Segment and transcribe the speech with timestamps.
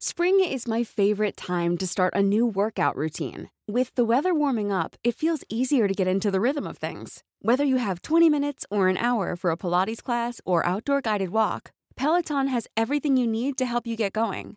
[0.00, 3.50] Spring is my favorite time to start a new workout routine.
[3.66, 7.24] With the weather warming up, it feels easier to get into the rhythm of things.
[7.42, 11.30] Whether you have 20 minutes or an hour for a Pilates class or outdoor guided
[11.30, 14.56] walk, Peloton has everything you need to help you get going.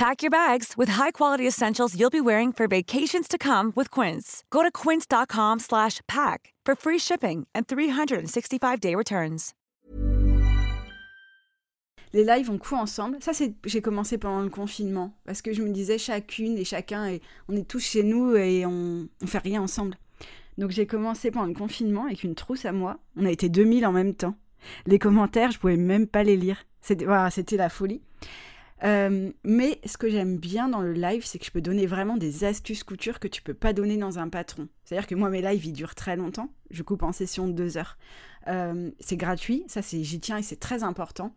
[0.00, 4.44] Pack your bags with high-quality essentials you'll be wearing for vacations to come with Quince.
[4.50, 9.52] Go to quince.com slash pack for free shipping and 365-day returns.
[12.14, 13.18] Les lives, on coud ensemble.
[13.20, 17.18] Ça, c'est j'ai commencé pendant le confinement parce que je me disais chacune et chacun,
[17.50, 19.96] on est tous chez nous et on, on fait rien ensemble.
[20.56, 23.00] Donc j'ai commencé pendant le confinement avec une trousse à moi.
[23.18, 24.34] On a été 2000 en même temps.
[24.86, 26.64] Les commentaires, je pouvais même pas les lire.
[26.80, 27.04] C'était
[27.58, 28.00] la folie.
[28.82, 32.16] Euh, mais ce que j'aime bien dans le live, c'est que je peux donner vraiment
[32.16, 34.68] des astuces couture que tu peux pas donner dans un patron.
[34.84, 36.50] C'est-à-dire que moi, mes lives, ils durent très longtemps.
[36.70, 37.98] Je coupe en session de deux heures.
[38.48, 41.34] Euh, c'est gratuit, ça, c'est j'y tiens et c'est très important.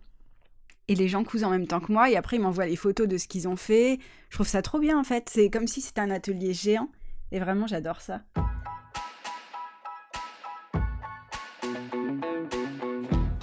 [0.88, 3.08] Et les gens cousent en même temps que moi et après ils m'envoient les photos
[3.08, 4.00] de ce qu'ils ont fait.
[4.30, 5.30] Je trouve ça trop bien en fait.
[5.30, 6.89] C'est comme si c'était un atelier géant.
[7.31, 8.22] Et vraiment, j'adore ça.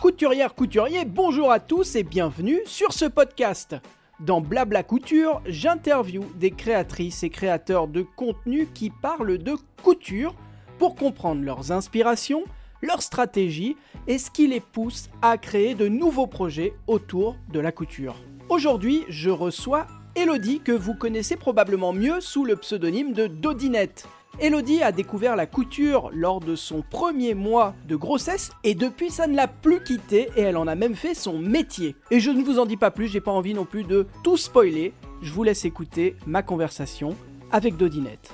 [0.01, 3.77] Couturière, couturier, bonjour à tous et bienvenue sur ce podcast.
[4.20, 10.35] Dans Blabla Couture, j'interview des créatrices et créateurs de contenu qui parlent de couture
[10.79, 12.45] pour comprendre leurs inspirations,
[12.83, 13.77] leurs stratégies
[14.07, 18.17] et ce qui les pousse à créer de nouveaux projets autour de la couture.
[18.51, 19.86] Aujourd'hui, je reçois
[20.17, 24.07] Elodie que vous connaissez probablement mieux sous le pseudonyme de Dodinette.
[24.39, 29.27] Elodie a découvert la couture lors de son premier mois de grossesse et depuis ça
[29.27, 31.96] ne l'a plus quitté et elle en a même fait son métier.
[32.11, 34.36] Et je ne vous en dis pas plus, j'ai pas envie non plus de tout
[34.36, 34.95] spoiler.
[35.20, 37.17] Je vous laisse écouter ma conversation
[37.51, 38.33] avec Dodinette.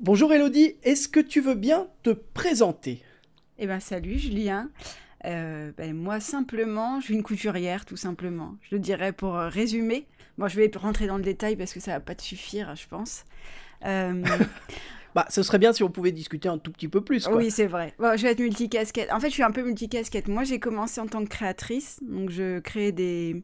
[0.00, 3.02] Bonjour Elodie, est-ce que tu veux bien te présenter?
[3.58, 4.70] Eh ben salut Julien.
[5.24, 8.56] Euh, ben, moi simplement, je suis une couturière tout simplement.
[8.62, 10.08] Je le dirais pour euh, résumer.
[10.38, 12.88] Moi je vais rentrer dans le détail parce que ça va pas te suffire, je
[12.88, 13.24] pense.
[13.84, 14.24] Euh,
[15.14, 17.26] Bah, ce serait bien si on pouvait discuter un tout petit peu plus.
[17.26, 17.36] Quoi.
[17.36, 17.94] Oui, c'est vrai.
[17.98, 19.12] Bon, je vais être multicasquette.
[19.12, 20.28] En fait, je suis un peu multicasquette.
[20.28, 22.00] Moi, j'ai commencé en tant que créatrice.
[22.02, 23.42] Donc, je créais des.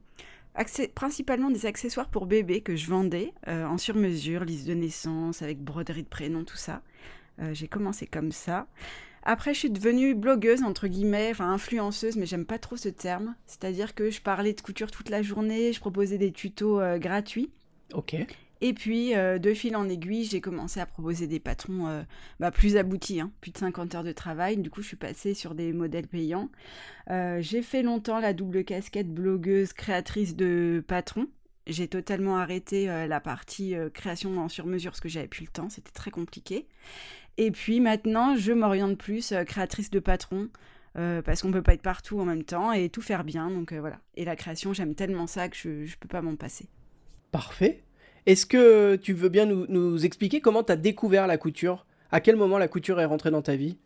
[0.94, 5.58] principalement des accessoires pour bébés que je vendais euh, en sur-mesure, liste de naissance, avec
[5.62, 6.82] broderie de prénom, tout ça.
[7.40, 8.66] Euh, j'ai commencé comme ça.
[9.24, 13.34] Après, je suis devenue blogueuse, entre guillemets, enfin influenceuse, mais j'aime pas trop ce terme.
[13.46, 17.50] C'est-à-dire que je parlais de couture toute la journée, je proposais des tutos euh, gratuits.
[17.92, 18.16] Ok.
[18.60, 22.02] Et puis, euh, de fil en aiguille, j'ai commencé à proposer des patrons euh,
[22.40, 24.56] bah, plus aboutis, hein, plus de 50 heures de travail.
[24.56, 26.50] Du coup, je suis passée sur des modèles payants.
[27.10, 31.28] Euh, j'ai fait longtemps la double casquette blogueuse, créatrice de patrons.
[31.66, 35.90] J'ai totalement arrêté la partie création en sur-mesure parce que j'avais plus le temps, c'était
[35.90, 36.66] très compliqué.
[37.36, 40.48] Et puis maintenant, je m'oriente plus créatrice de patrons.
[40.94, 44.00] parce qu'on peut pas être partout en même temps et tout faire bien, donc voilà.
[44.16, 46.70] Et la création, j'aime tellement ça que je, je peux pas m'en passer.
[47.32, 47.82] Parfait.
[48.28, 51.86] Est-ce que tu veux bien nous, nous expliquer comment tu as découvert la couture?
[52.12, 53.78] À quel moment la couture est rentrée dans ta vie?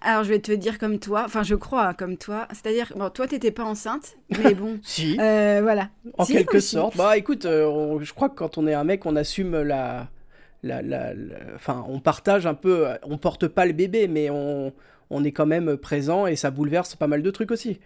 [0.00, 2.46] Alors, je vais te dire comme toi, enfin, je crois comme toi.
[2.50, 5.16] C'est-à-dire, bon, toi, t'étais pas enceinte, mais bon, Si.
[5.18, 5.88] euh, voilà.
[6.18, 6.94] En Si, quelque sorte.
[6.96, 10.08] Bah écoute, euh, on- je crois que quand on est un mec, on assume la.
[10.62, 12.86] la, la- la- Enfin, on partage un peu.
[12.88, 14.74] euh, On porte pas le bébé, mais on,
[15.08, 17.80] on est quand même présent et ça bouleverse pas mal de trucs aussi.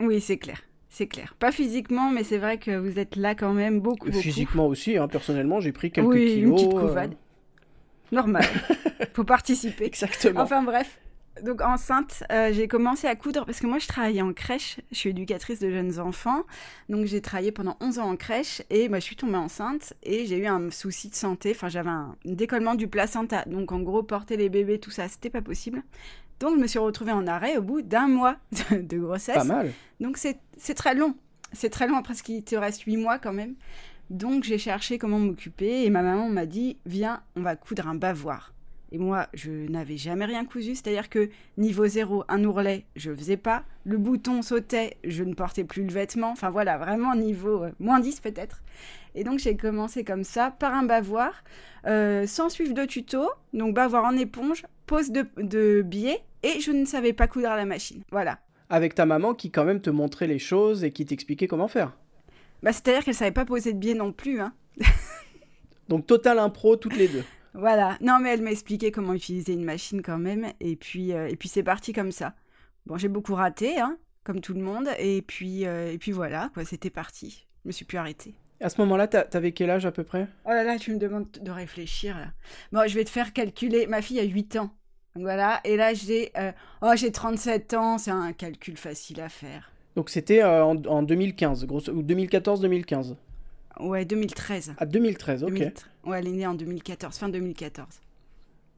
[0.00, 0.60] Oui, c'est clair,
[0.96, 1.34] c'est clair.
[1.38, 4.18] Pas physiquement, mais c'est vrai que vous êtes là quand même beaucoup, beaucoup.
[4.18, 6.48] Physiquement aussi, hein, personnellement, j'ai pris quelques oui, kilos.
[6.48, 7.14] une petite euh, couvade.
[8.12, 8.44] Normal.
[9.12, 9.84] Faut participer.
[9.84, 10.40] Exactement.
[10.40, 10.98] Enfin bref.
[11.42, 14.96] Donc enceinte, euh, j'ai commencé à coudre parce que moi je travaillais en crèche, je
[14.96, 16.44] suis éducatrice de jeunes enfants,
[16.88, 20.26] donc j'ai travaillé pendant 11 ans en crèche et bah, je suis tombée enceinte et
[20.26, 24.02] j'ai eu un souci de santé, enfin j'avais un décollement du placenta, donc en gros
[24.02, 25.82] porter les bébés, tout ça, c'était pas possible.
[26.40, 28.36] Donc je me suis retrouvée en arrêt au bout d'un mois
[28.70, 29.36] de, grossesse.
[29.36, 29.72] Pas mal.
[30.00, 31.16] Donc c'est c'est très long.
[31.52, 33.54] C'est très long, parce qu'il te reste 8 mois quand même.
[34.10, 37.94] Donc j'ai cherché comment m'occuper et ma maman m'a dit Viens, on va coudre un
[37.94, 38.52] bavoir.
[38.92, 41.28] Et moi, je n'avais jamais rien cousu, c'est-à-dire que
[41.58, 43.64] niveau zéro, un ourlet, je faisais pas.
[43.84, 46.30] Le bouton sautait, je ne portais plus le vêtement.
[46.30, 48.62] Enfin voilà, vraiment niveau euh, moins 10 peut-être.
[49.14, 51.42] Et donc j'ai commencé comme ça, par un bavoir,
[51.86, 53.28] euh, sans suivre de tuto.
[53.52, 57.56] Donc bavoir en éponge, pose de, de biais, et je ne savais pas coudre à
[57.56, 58.02] la machine.
[58.12, 58.38] Voilà.
[58.70, 61.96] Avec ta maman qui quand même te montrait les choses et qui t'expliquait comment faire.
[62.62, 64.40] Bah, c'est-à-dire qu'elle savait pas poser de biais non plus.
[64.40, 64.52] Hein.
[65.88, 67.24] Donc total impro toutes les deux.
[67.56, 67.96] Voilà.
[68.02, 70.52] Non, mais elle m'a expliqué comment utiliser une machine quand même.
[70.60, 72.34] Et puis, euh, et puis c'est parti comme ça.
[72.84, 74.88] Bon, j'ai beaucoup raté, hein, comme tout le monde.
[74.98, 77.46] Et puis, euh, et puis voilà, quoi, c'était parti.
[77.64, 78.34] Je me suis plus arrêtée.
[78.60, 80.28] À ce moment-là, t'avais quel âge à peu près?
[80.44, 82.28] Oh là là, tu me demandes de réfléchir là.
[82.72, 83.86] Bon, je vais te faire calculer.
[83.86, 84.70] Ma fille a 8 ans.
[85.14, 85.60] Voilà.
[85.64, 86.52] Et là, j'ai euh,
[86.82, 87.98] oh, j'ai 37 ans.
[87.98, 89.72] C'est un calcul facile à faire.
[89.94, 93.16] Donc c'était en, en, 2015, grosso, ou 2014-2015
[93.80, 94.74] Ouais, 2013.
[94.78, 95.50] Ah, 2013, ok.
[96.04, 97.86] Ouais, elle est née en 2014, fin 2014.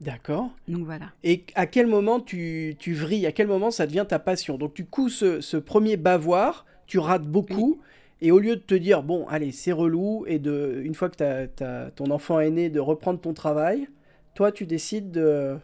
[0.01, 0.49] D'accord.
[0.67, 1.11] Donc voilà.
[1.23, 3.25] Et à quel moment tu, tu vrilles?
[3.27, 4.57] À quel moment ça devient ta passion?
[4.57, 7.79] Donc tu couds ce, premier bavoir, tu rates beaucoup,
[8.21, 11.89] et au lieu de te dire, bon, allez, c'est relou, et de, une fois que
[11.89, 13.87] ton enfant est né, de reprendre ton travail,
[14.35, 15.57] toi, tu décides de,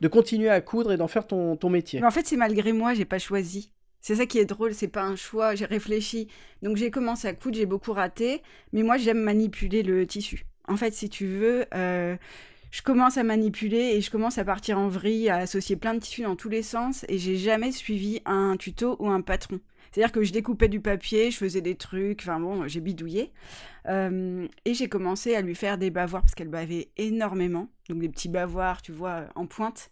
[0.00, 2.00] de continuer à coudre et d'en faire ton, ton métier.
[2.00, 3.72] Mais en fait, c'est malgré moi, j'ai pas choisi.
[4.02, 6.28] C'est ça qui est drôle, c'est pas un choix, j'ai réfléchi.
[6.60, 10.44] Donc j'ai commencé à coudre, j'ai beaucoup raté, mais moi j'aime manipuler le tissu.
[10.68, 12.16] En fait, si tu veux, euh,
[12.72, 16.00] je commence à manipuler et je commence à partir en vrille, à associer plein de
[16.00, 19.60] tissus dans tous les sens, et j'ai jamais suivi un tuto ou un patron.
[19.90, 23.30] C'est-à-dire que je découpais du papier, je faisais des trucs, enfin bon, j'ai bidouillé.
[23.88, 27.68] Euh, et j'ai commencé à lui faire des bavoirs parce qu'elle bavait énormément.
[27.90, 29.90] Donc des petits bavoirs, tu vois, en pointe.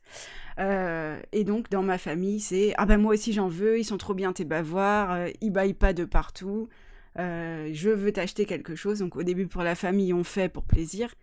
[0.58, 3.98] Euh, et donc dans ma famille, c'est Ah ben moi aussi j'en veux, ils sont
[3.98, 6.70] trop bien tes bavoirs, euh, ils baillent pas de partout.
[7.16, 9.00] je veux t'acheter quelque chose.
[9.00, 11.14] Donc au début pour la famille, on fait pour plaisir.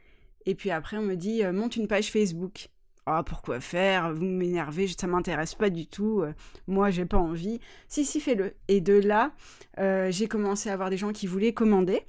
[0.47, 2.69] Et puis après, on me dit Monte une page Facebook.
[3.09, 4.13] Ah, pourquoi faire?
[4.13, 6.23] Vous m'énervez, ça m'intéresse pas du tout.
[6.23, 6.33] Euh,
[6.67, 7.61] moi, j'ai pas envie.
[7.88, 8.53] Si, si, fais-le.
[8.67, 9.31] Et de là,
[9.79, 12.01] euh, j'ai commencé à avoir des gens qui voulaient commander.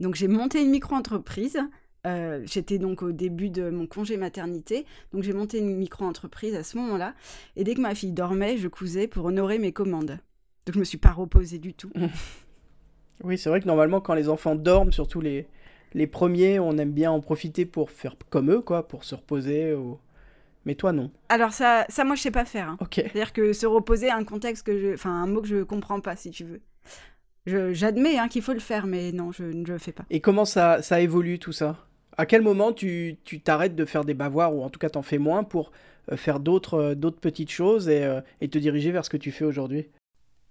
[0.00, 1.60] Donc, j'ai monté une micro-entreprise.
[2.04, 4.86] Euh, j'étais donc au début de mon congé maternité.
[5.12, 7.14] Donc, j'ai monté une micro-entreprise à ce moment-là.
[7.54, 10.18] Et dès que ma fille dormait, je cousais pour honorer mes commandes.
[10.66, 11.92] Donc, je me suis pas reposée du tout.
[13.22, 15.46] oui, c'est vrai que normalement, quand les enfants dorment, surtout les,
[15.94, 19.74] les premiers, on aime bien en profiter pour faire comme eux, quoi, pour se reposer.
[19.74, 19.98] Ou...
[20.64, 21.10] Mais toi, non.
[21.28, 22.68] Alors ça, ça moi, je sais pas faire.
[22.70, 22.78] Hein.
[22.92, 24.94] C'est-à-dire que se reposer un contexte que je...
[24.94, 26.60] Enfin, un mot que je comprends pas, si tu veux.
[27.72, 30.04] J'admets hein, qu'il faut le faire, mais non, je ne le fais pas.
[30.10, 31.76] Et comment ça, ça évolue, tout ça?
[32.16, 35.18] À quel moment tu t'arrêtes de faire des bavoirs, ou en tout cas t'en fais
[35.18, 35.70] moins, pour
[36.12, 39.16] euh, faire d'autres euh, d'autres petites choses et, euh, et, te diriger vers ce que
[39.16, 39.86] tu fais aujourd'hui?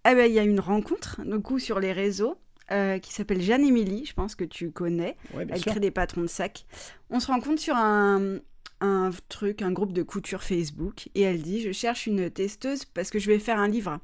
[0.09, 2.37] Eh ben, il y a une rencontre, du coup, sur les réseaux.
[2.69, 5.15] Qui s'appelle Jeanne Émilie, je pense que tu connais.
[5.37, 6.65] Elle crée des patrons de sacs.
[7.09, 8.39] On se rencontre sur un,
[8.81, 13.09] un truc, un groupe de couture Facebook, et elle dit Je cherche une testeuse parce
[13.09, 13.99] que je vais faire un livre.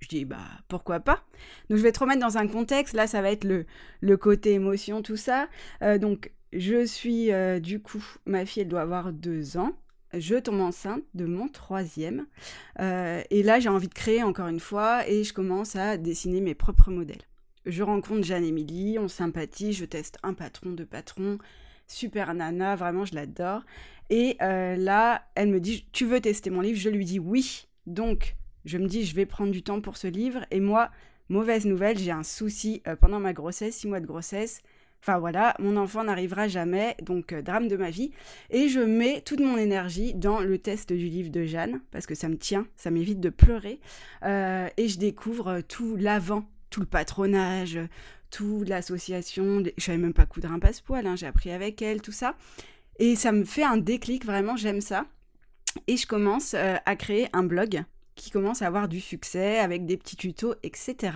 [0.00, 0.38] Je dis Bah
[0.68, 1.24] pourquoi pas?
[1.68, 3.66] Donc je vais te remettre dans un contexte, là ça va être le,
[4.00, 5.48] le côté émotion, tout ça.
[5.82, 9.72] Euh, donc je suis euh, du coup, ma fille elle doit avoir deux ans.
[10.16, 12.26] Je tombe enceinte de mon troisième.
[12.78, 16.40] Euh, et là, j'ai envie de créer encore une fois et je commence à dessiner
[16.40, 17.22] mes propres modèles.
[17.66, 21.38] Je rencontre Jeanne-Émilie, on sympathie, je teste un patron, deux patrons,
[21.86, 23.62] super nana, vraiment je l'adore.
[24.10, 26.78] Et euh, là, elle me dit, tu veux tester mon livre?
[26.78, 27.66] Je lui dis oui.
[27.86, 28.36] Donc,
[28.66, 30.44] je me dis, je vais prendre du temps pour ce livre.
[30.50, 30.90] Et moi,
[31.30, 34.62] mauvaise nouvelle, j'ai un souci euh, pendant ma grossesse, six mois de grossesse.
[35.00, 38.10] Enfin voilà, mon enfant n'arrivera jamais, donc euh, drame de ma vie.
[38.50, 42.14] Et je mets toute mon énergie dans le test du livre de Jeanne, parce que
[42.14, 43.80] ça me tient, ça m'évite de pleurer.
[44.22, 47.78] et je découvre tout l'avant, tout le patronage,
[48.30, 49.62] tout, l'association.
[49.76, 52.34] Je savais même pas coudre un passepoil, hein, j'ai appris avec elle, tout ça.
[52.98, 55.06] Et ça me fait un déclic, vraiment, j'aime ça.
[55.86, 57.84] Et je commence euh, à créer un blog
[58.16, 61.12] qui commence à avoir du succès avec des petits tutos, etc.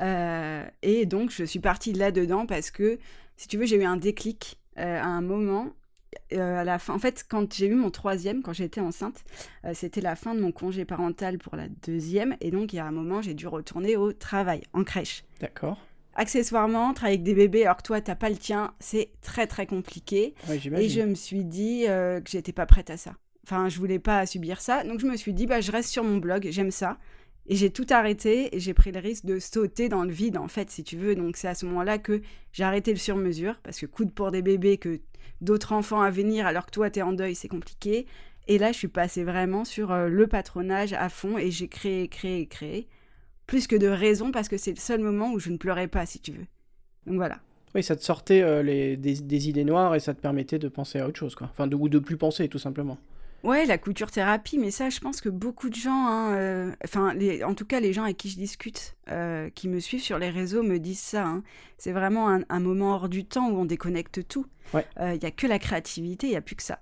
[0.00, 2.98] Euh, et donc, je suis partie là-dedans parce que,
[3.38, 5.72] si tu veux, j'ai eu un déclic euh, à un moment.
[6.30, 9.24] À la fin, en fait, quand j'ai eu mon troisième, quand j'étais enceinte,
[9.74, 12.86] c'était la fin de mon congé parental pour la deuxième, et donc il y a
[12.86, 15.24] un moment, j'ai dû retourner au travail, en crèche.
[15.40, 15.78] D'accord
[16.14, 19.66] accessoirement, travailler avec des bébés alors que toi, t'as pas le tien, c'est très très
[19.66, 20.34] compliqué.
[20.50, 23.12] et je me suis dit euh, que j'étais pas prête à ça.
[23.44, 24.84] Enfin, je voulais pas subir ça.
[24.84, 26.98] Donc je me suis dit, bah, je reste sur mon blog, j'aime ça.
[27.46, 30.48] Et j'ai tout arrêté et j'ai pris le risque de sauter dans le vide, en
[30.48, 31.14] fait, si tu veux.
[31.14, 32.22] Donc c'est à ce moment-là que
[32.52, 35.00] j'ai arrêté le sur-mesure, parce que coudre pour des bébés que
[35.40, 38.06] d'autres enfants à venir alors que toi, t'es en deuil, c'est compliqué.
[38.48, 42.08] Et là, je suis passée vraiment sur euh, le patronage à fond et j'ai créé,
[42.08, 42.88] créé, créé
[43.46, 46.06] plus que de raison parce que c'est le seul moment où je ne pleurais pas,
[46.06, 46.46] si tu veux.
[47.06, 47.38] Donc voilà.
[47.74, 51.08] Oui, ça te sortait les, des, idées noires et ça te permettait de penser à
[51.08, 51.48] autre chose, quoi.
[51.50, 52.98] Enfin, de, ou de plus penser, tout simplement.
[53.42, 57.12] Ouais, la couture thérapie, mais ça, je pense que beaucoup de gens, hein, enfin,
[57.44, 58.96] en tout cas, les gens avec qui je discute,
[59.54, 61.26] qui me suivent sur les réseaux, me disent ça.
[61.26, 61.42] Hein.
[61.76, 64.46] C'est vraiment un, un, moment hors du temps où on déconnecte tout.
[64.74, 66.78] Il n'y a que la créativité, il n'y a plus que ça.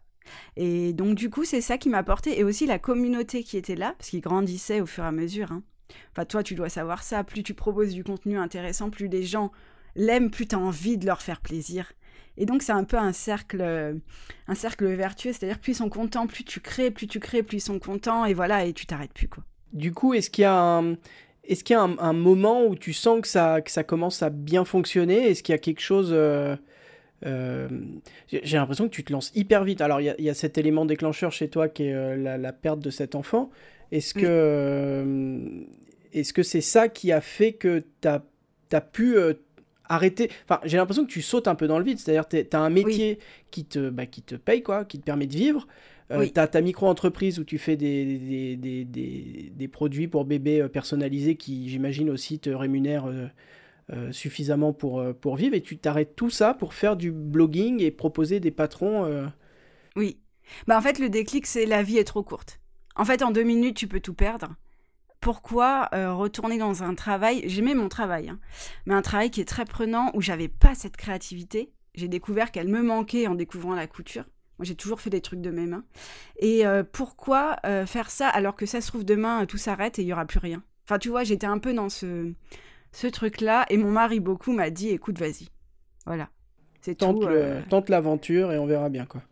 [0.56, 2.38] Et donc, du coup, c'est ça qui m'a apporté.
[2.38, 5.52] Et aussi la communauté qui était là, parce qu'ils grandissaient au fur et à mesure.
[5.52, 5.62] Hein.
[6.12, 7.24] Enfin, toi, tu dois savoir ça.
[7.24, 9.50] Plus tu proposes du contenu intéressant, plus les gens
[9.94, 11.92] l'aiment, plus tu as envie de leur faire plaisir.
[12.40, 13.62] Et donc, c'est un peu un cercle,
[14.48, 15.32] un cercle vertueux.
[15.32, 18.24] C'est-à-dire, plus ils sont contents, plus tu crées, plus tu crées, plus ils sont contents.
[18.24, 19.44] Et voilà, et tu t'arrêtes plus, quoi.
[19.72, 20.96] Du coup, est-ce qu'il y a un...
[21.44, 24.30] Est-ce qu'il y a un, moment où tu sens que ça, que ça commence à
[24.30, 25.30] bien fonctionner?
[25.30, 26.54] Est-ce qu'il y a quelque chose euh,
[27.26, 27.68] euh,
[28.28, 29.80] j'ai l'impression que tu te lances hyper vite.
[29.80, 32.90] Alors, il y, a cet élément déclencheur chez toi qui est euh, la, perte de
[32.90, 33.50] cet enfant.
[33.92, 35.64] Est-ce que euh,
[36.12, 38.22] est-ce que c'est ça qui a fait que tu as,
[38.72, 39.16] as, pu
[39.90, 41.98] arrêter Enfin, j'ai l'impression que tu sautes un peu dans le vide.
[41.98, 43.18] C'est-à-dire que tu as un métier
[43.50, 45.66] qui, te, bah, qui te paye, quoi, qui te permet de vivre.
[46.10, 51.36] Tu as ta micro-entreprise où tu fais des, des, des, des, produits pour bébés personnalisés
[51.36, 53.06] qui, j'imagine, aussi te rémunèrent
[53.92, 57.82] euh, suffisamment pour, euh, pour vivre et tu t'arrêtes tout ça pour faire du blogging
[57.82, 59.04] et proposer des patrons.
[59.04, 59.26] Euh.
[59.96, 60.20] Oui.
[60.68, 62.60] Bah en fait, le déclic, c'est la vie est trop courte.
[62.94, 64.54] En fait, en deux minutes, tu peux tout perdre.
[65.20, 68.38] Pourquoi retourner dans un travail J'aimais mon travail, hein,
[68.86, 71.72] mais un travail qui est très prenant où j'avais pas cette créativité.
[71.94, 74.24] J'ai découvert qu'elle me manquait en découvrant la couture.
[74.58, 75.84] Moi, j'ai toujours fait des trucs de mes mains.
[76.38, 80.12] Et pourquoi faire ça alors que ça se trouve demain, tout s'arrête et il y
[80.12, 80.62] aura plus rien?
[80.86, 82.32] Enfin, tu vois, j'étais un peu dans ce
[82.92, 83.66] ce truc-là.
[83.70, 85.48] Et mon mari, beaucoup, m'a dit écoute, vas-y.
[86.06, 86.28] Voilà.
[86.80, 87.60] C'est tente, euh.
[87.68, 89.22] tente l'aventure et on verra bien, quoi.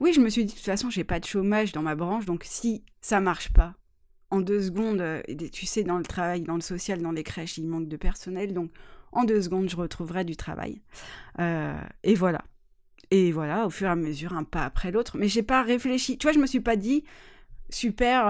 [0.00, 2.26] Oui, je me suis dit, de toute façon, j'ai pas de chômage dans ma branche,
[2.26, 3.74] donc si ça marche pas,
[4.34, 5.22] en deux secondes, euh,
[5.52, 8.52] tu sais, dans le travail, dans le social, dans les crèches, il manque de personnel,
[8.52, 8.70] donc
[9.12, 10.80] en deux secondes, je retrouverai du travail.
[11.38, 12.42] Euh, et voilà.
[13.10, 15.16] Et voilà, au fur et à mesure, un pas après l'autre.
[15.18, 16.18] Mais j'ai pas réfléchi.
[16.18, 17.04] Tu vois, je me suis pas dit,
[17.70, 18.26] super,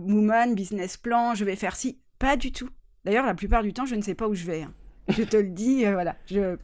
[0.00, 1.98] woman, business plan, je vais faire ci.
[2.18, 2.70] Pas du tout.
[3.04, 4.62] D'ailleurs, la plupart du temps, je ne sais pas où je vais.
[4.62, 4.72] Hein.
[5.08, 6.16] Je te le dis, euh, voilà.
[6.26, 6.56] Je,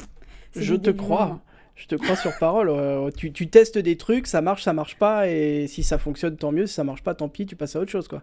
[0.57, 1.41] je te crois.
[1.77, 2.69] Je te crois sur parole.
[2.71, 6.37] Euh, tu, tu, testes des trucs, ça marche, ça marche pas, et si ça fonctionne,
[6.37, 6.67] tant mieux.
[6.67, 8.23] Si ça marche pas, tant pis, tu passes à autre chose, quoi.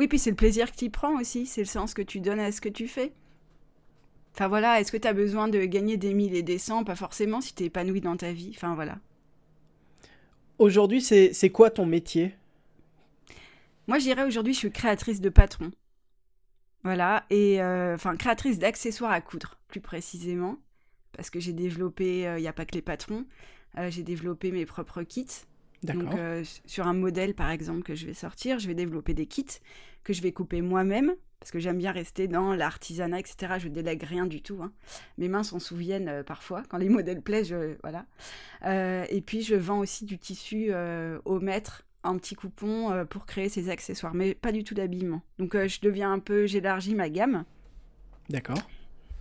[0.00, 2.40] Oui, puis c'est le plaisir que tu prends aussi, c'est le sens que tu donnes
[2.40, 3.12] à ce que tu fais.
[4.32, 6.84] Enfin voilà, est-ce que tu as besoin de gagner des mille et des cents?
[6.84, 8.50] Pas forcément si tu es épanoui dans ta vie.
[8.56, 8.96] Enfin voilà.
[10.58, 12.34] Aujourd'hui, c'est quoi ton métier?
[13.88, 15.70] Moi, je dirais aujourd'hui, je suis créatrice de patron.
[16.82, 20.56] Voilà, et euh, enfin créatrice d'accessoires à coudre, plus précisément,
[21.12, 23.26] parce que j'ai développé, euh, il n'y a pas que les patrons,
[23.76, 25.26] euh, j'ai développé mes propres kits.
[25.82, 26.14] Donc
[26.66, 29.46] sur un modèle par exemple que je vais sortir, je vais développer des kits
[30.04, 33.54] que je vais couper moi-même, parce que j'aime bien rester dans l'artisanat, etc.
[33.58, 34.60] Je délègue rien du tout.
[34.62, 34.72] Hein.
[35.18, 38.06] Mes mains s'en souviennent parfois, quand les modèles plaisent, je, voilà.
[39.10, 40.72] et puis je vends aussi du tissu
[41.24, 45.22] au maître un petit coupon euh, pour créer ces accessoires, mais pas du tout d'habillement.
[45.38, 47.44] Donc euh, je deviens un peu, j'élargis ma gamme.
[48.28, 48.58] D'accord.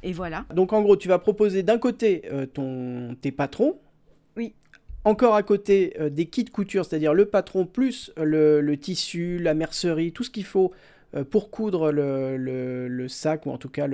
[0.02, 0.46] Et voilà.
[0.54, 3.80] Donc en gros, tu vas proposer d'un côté euh, ton, tes patrons.
[5.10, 10.24] Encore à côté des kits couture, c'est-à-dire le patron plus le, tissu, la mercerie, tout
[10.24, 10.72] ce qu'il faut
[11.32, 13.88] pour coudre le, le, sac ou en tout cas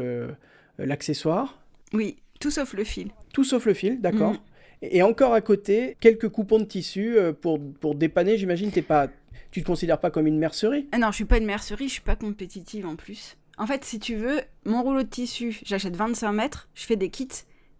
[0.78, 1.58] l'accessoire.
[1.94, 3.12] Oui, tout sauf le fil.
[3.34, 4.34] Tout sauf le fil, d'accord.
[4.34, 4.40] Mm.
[4.82, 9.08] Et encore à côté, quelques coupons de tissu euh, pour, pour dépanner, j'imagine, t'es pas,
[9.52, 11.94] tu te considères pas comme une mercerie ah Non, je suis pas une mercerie, je
[11.94, 13.38] suis pas compétitive en plus.
[13.58, 17.10] En fait, si tu veux, mon rouleau de tissu, j'achète 25 mètres, je fais des
[17.10, 17.30] kits,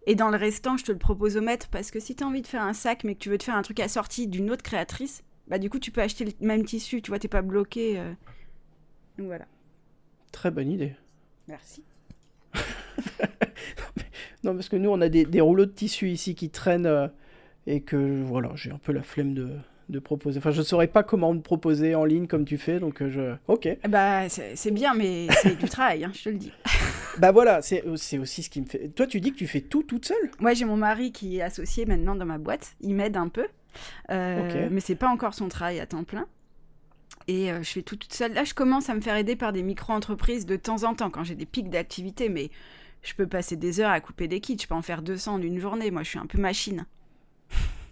[0.06, 2.26] et dans le restant, je te le propose au mètre, parce que si tu as
[2.26, 4.50] envie de faire un sac, mais que tu veux te faire un truc assorti d'une
[4.50, 7.42] autre créatrice, bah du coup, tu peux acheter le même tissu, tu vois, t'es pas
[7.42, 7.98] bloqué.
[7.98, 8.12] Euh.
[9.18, 9.46] Donc voilà.
[10.32, 10.94] Très bonne idée.
[11.48, 11.82] Merci.
[14.44, 17.08] Non, parce que nous, on a des, rouleaux de tissu ici qui traînent euh,
[17.66, 19.56] et que voilà, j'ai un peu la flemme de,
[19.98, 20.38] proposer.
[20.38, 23.10] Enfin, je ne saurais pas comment me proposer en ligne comme tu fais, donc euh,
[23.10, 23.52] je.
[23.52, 23.68] Ok.
[23.88, 26.52] Bah, c'est bien, mais c'est du travail, hein, je te le dis.
[27.18, 28.88] bah voilà, c'est aussi ce qui me fait.
[28.88, 30.30] Toi, tu dis que tu fais tout toute seule?
[30.40, 32.76] Moi, j'ai mon mari qui est associé maintenant dans ma boîte.
[32.80, 33.46] Il m'aide un peu,
[34.10, 36.26] euh, mais c'est pas encore son travail à temps plein.
[37.28, 38.34] Et je fais tout toute seule.
[38.34, 41.24] Là, je commence à me faire aider par des micro-entreprises de temps en temps quand
[41.24, 42.50] j'ai des pics d'activité, mais
[43.02, 45.42] je peux passer des heures à couper des kits, je peux en faire 200 en
[45.42, 46.86] une journée, moi je suis un peu machine.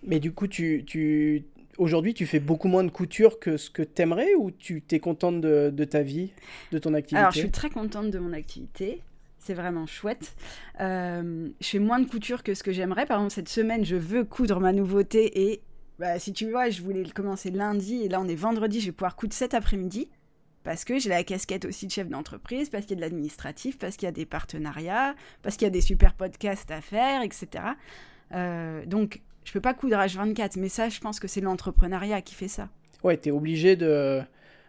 [0.06, 1.44] Mais du coup, tu, tu...
[1.78, 5.40] aujourd'hui tu fais beaucoup moins de couture que ce que t'aimerais ou tu t'es contente
[5.40, 6.30] de, ta vie,
[6.72, 9.02] de ton activité Alors je suis très contente de mon activité.
[9.38, 10.34] C'est vraiment chouette.
[10.80, 13.04] Euh, je fais moins de couture que ce que j'aimerais.
[13.04, 15.60] Par exemple, cette semaine, je veux coudre ma nouveauté et
[15.98, 18.92] bah, si tu vois, je voulais commencer lundi et là on est vendredi, je vais
[18.92, 20.08] pouvoir coudre cet après-midi.
[20.64, 23.78] Parce que j'ai la casquette aussi de chef d'entreprise, parce qu'il y a de l'administratif,
[23.78, 27.20] parce qu'il y a des partenariats, parce qu'il y a des super podcasts à faire,
[27.20, 27.64] etc.
[28.32, 32.34] Euh, donc, je peux pas coudre H24, mais ça, je pense que c'est l'entrepreneuriat qui
[32.34, 32.68] fait ça.
[33.02, 34.20] Ouais, tu es obligé de,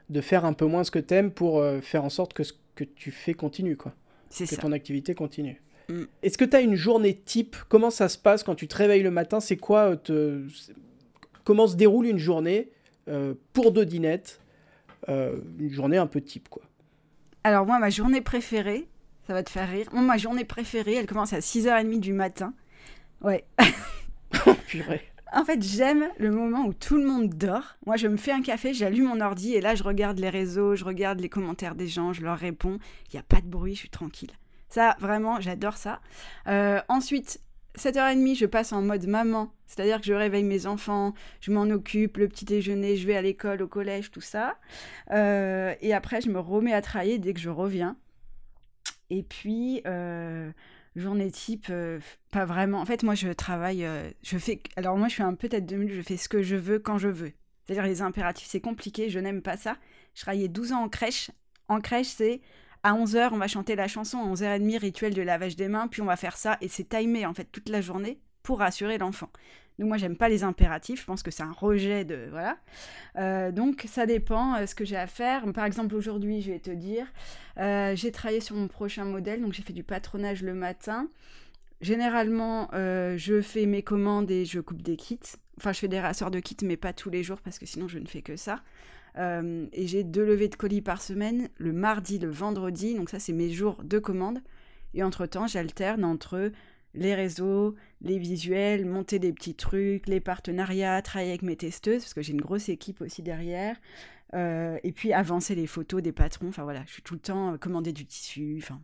[0.09, 2.43] de faire un peu moins ce que tu aimes pour euh, faire en sorte que
[2.43, 3.93] ce que tu fais continue, quoi.
[4.29, 4.61] C'est Que ça.
[4.61, 5.61] ton activité continue.
[5.87, 6.03] Mm.
[6.23, 7.55] Est-ce que tu as une journée type?
[7.69, 9.39] Comment ça se passe quand tu te réveilles le matin?
[9.39, 10.41] C'est quoi euh, te...
[11.45, 12.69] Comment se déroule une journée
[13.07, 14.41] euh, pour Dodinette
[15.07, 16.63] Euh, Une journée un peu type, quoi?
[17.43, 18.87] Alors moi, ma journée préférée,
[19.27, 19.87] ça va te faire rire.
[19.93, 22.53] Moi, ma journée préférée, elle commence à 6h30 du matin.
[23.21, 23.45] Ouais.
[24.67, 25.01] Purée.
[25.33, 27.75] En fait, j'aime le moment où tout le monde dort.
[27.85, 30.75] Moi, je me fais un café, j'allume mon ordi et là, je regarde les réseaux,
[30.75, 32.79] je regarde les commentaires des gens, je leur réponds.
[33.07, 34.31] Il n'y a pas de bruit, je suis tranquille.
[34.69, 35.99] Ça, vraiment, j'adore ça.
[36.47, 37.41] Euh, ensuite,
[37.77, 39.51] 7h30, je passe en mode maman.
[39.67, 43.21] C'est-à-dire que je réveille mes enfants, je m'en occupe, le petit déjeuner, je vais à
[43.21, 44.57] l'école, au collège, tout ça.
[45.11, 47.97] Euh, et après, je me remets à travailler dès que je reviens.
[49.09, 50.51] Et puis, euh,
[50.95, 51.99] journée type, euh,
[52.31, 52.79] pas vraiment.
[52.79, 54.61] En fait, moi, je travaille, euh, je fais.
[54.75, 56.79] Alors, moi, je suis un peu tête de mule, je fais ce que je veux
[56.79, 57.31] quand je veux.
[57.65, 59.77] C'est-à-dire, les impératifs, c'est compliqué, je n'aime pas ça.
[60.13, 61.31] Je travaillais 12 ans en crèche.
[61.67, 62.41] En crèche, c'est
[62.83, 66.01] à 11h, on va chanter la chanson, à 11h30, rituel de lavage des mains, puis
[66.01, 69.29] on va faire ça, et c'est timé, en fait, toute la journée pour rassurer l'enfant.
[69.77, 72.27] Donc, moi, j'aime pas les impératifs, je pense que c'est un rejet de.
[72.29, 72.57] Voilà.
[73.17, 75.51] Euh, donc, ça dépend euh, ce que j'ai à faire.
[75.51, 77.07] Par exemple, aujourd'hui, je vais te dire,
[77.57, 81.09] euh, j'ai travaillé sur mon prochain modèle, donc j'ai fait du patronage le matin.
[81.81, 85.19] Généralement, je fais mes commandes et je coupe des kits.
[85.57, 87.89] Enfin, je fais des rasseurs de kits, mais pas tous les jours parce que sinon
[87.89, 88.63] je ne fais que ça.
[89.17, 92.95] Et j'ai deux levées de colis par semaine, le mardi, le vendredi.
[92.95, 94.39] Donc ça, c'est mes jours de commande.
[94.93, 96.49] Et entre-temps, j'alterne entre
[96.95, 102.13] les réseaux, les visuels, monter des petits trucs, les partenariats, travailler avec mes testeuses, parce
[102.13, 103.75] que j'ai une grosse équipe aussi derrière.
[104.33, 106.47] Euh, et puis avancer les photos des patrons.
[106.49, 108.59] Enfin voilà, je suis tout le temps euh, commander du tissu.
[108.61, 108.81] Enfin,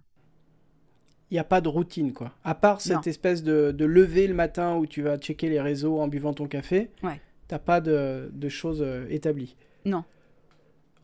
[1.30, 2.34] Il n'y a pas de routine, quoi.
[2.44, 3.02] À part cette Non.
[3.02, 6.46] espèce de, de lever le matin où tu vas checker les réseaux en buvant ton
[6.48, 7.20] café, Ouais.
[7.48, 9.56] t'as pas de, de choses euh, établies.
[9.86, 10.04] non.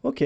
[0.04, 0.26] Ok.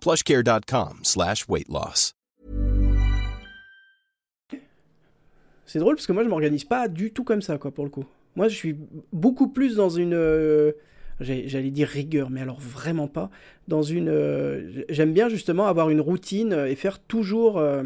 [0.00, 1.46] plushcare.com slash.
[5.66, 7.90] C'est drôle parce que moi je m'organise pas du tout comme ça quoi pour le
[7.90, 8.04] coup.
[8.34, 8.76] Moi je suis
[9.12, 10.72] beaucoup plus dans une euh,
[11.20, 13.30] j'allais dire rigueur mais alors vraiment pas
[13.68, 17.84] dans une euh, j'aime bien justement avoir une routine et faire toujours euh,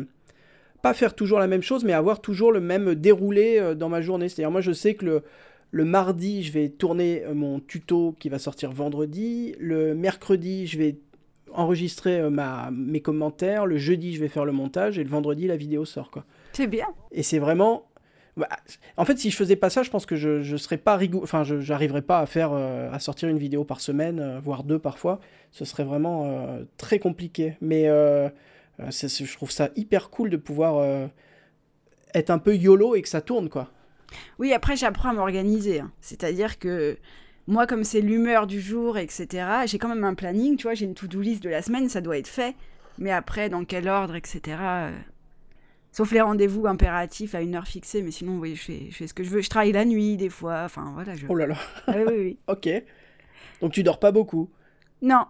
[0.83, 4.29] pas faire toujours la même chose mais avoir toujours le même déroulé dans ma journée.
[4.29, 5.23] C'est-à-dire moi je sais que le
[5.71, 9.57] le mardi, je vais tourner mon tuto qui va sortir vendredi.
[9.59, 11.01] Le mercredi, je vais
[11.55, 13.67] enregistrer euh, ma, mes commentaires.
[13.67, 14.99] Le jeudi, je vais faire le montage.
[14.99, 16.11] Et le vendredi, la vidéo sort.
[16.11, 16.25] Quoi.
[16.53, 16.87] C'est bien.
[17.13, 17.87] Et c'est vraiment.
[18.37, 18.49] bah,
[18.97, 21.21] en fait, si je faisais pas ça, je pense que je, je serais pas rigou...
[21.23, 24.65] Enfin, je j'arriverais pas à faire, euh, à sortir une vidéo par semaine, euh, voire
[24.65, 25.21] deux parfois.
[25.53, 27.57] Ce serait vraiment euh, très compliqué.
[27.61, 31.09] Mais je trouve ça hyper cool de pouvoir
[32.13, 33.71] être un peu yolo et que ça tourne, quoi.
[34.39, 35.81] Oui, après, j'apprends à m'organiser.
[35.81, 35.91] hein.
[36.01, 36.97] C'est-à-dire que
[37.47, 40.57] moi, comme c'est l'humeur du jour, etc., j'ai quand même un planning.
[40.57, 42.55] Tu vois, j'ai une to-do list de la semaine, ça doit être fait.
[42.99, 44.41] Mais après, dans quel ordre, etc.
[44.61, 44.99] euh,
[45.93, 48.03] Sauf les rendez-vous impératifs à une heure fixée.
[48.03, 49.43] Mais sinon, oui, je fais, je fais ce que je veux.
[49.43, 50.63] Je travaille la nuit, des fois.
[50.65, 51.15] Enfin, voilà.
[51.15, 51.27] Je...
[51.29, 51.57] Oh là là.
[51.87, 52.39] Ah oui, oui, oui.
[52.49, 52.69] Ok.
[53.61, 54.51] Donc tu dors pas beaucoup.
[55.03, 55.27] Non.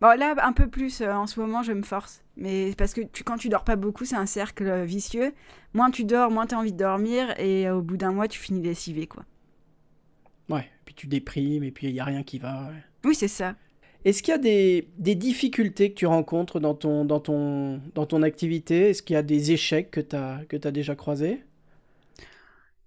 [0.00, 2.22] Bon, là, un peu plus euh, en ce moment, je me force.
[2.36, 5.32] Mais parce que tu, quand tu dors pas beaucoup, c'est un cercle euh, vicieux.
[5.72, 7.34] Moins tu dors, moins tu as envie de dormir.
[7.38, 9.24] Et au bout d'un mois, tu finis lessivé, quoi.
[10.48, 10.68] Ouais.
[10.84, 12.68] Puis tu déprimes et puis il y a rien qui va.
[12.68, 12.82] ouais.
[13.04, 13.56] Oui, c'est ça.
[14.04, 18.06] Est-ce qu'il y a des, des difficultés que tu rencontres dans ton, dans ton, dans
[18.06, 18.90] ton activité?
[18.90, 21.42] Est-ce qu'il y a des échecs que tu as, que as déjà croisés?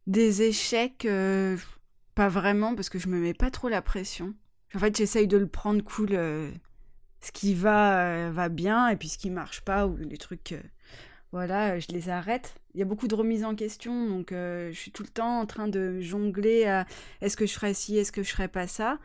[0.08, 1.58] Des échecs, euh,
[2.16, 4.34] pas vraiment, parce que je me mets pas trop la pression.
[4.74, 6.10] En fait, j'essaye de le prendre cool.
[6.14, 6.52] euh,
[7.22, 10.56] ce qui va, euh, va bien, et puis ce qui marche pas, ou les trucs.
[11.32, 12.56] Voilà, je les arrête.
[12.74, 15.40] Il y a beaucoup de remises en question, donc euh, je suis tout le temps
[15.40, 16.86] en train de jongler à
[17.22, 19.00] est-ce que je ferais ci, est-ce que je ferais pas ça.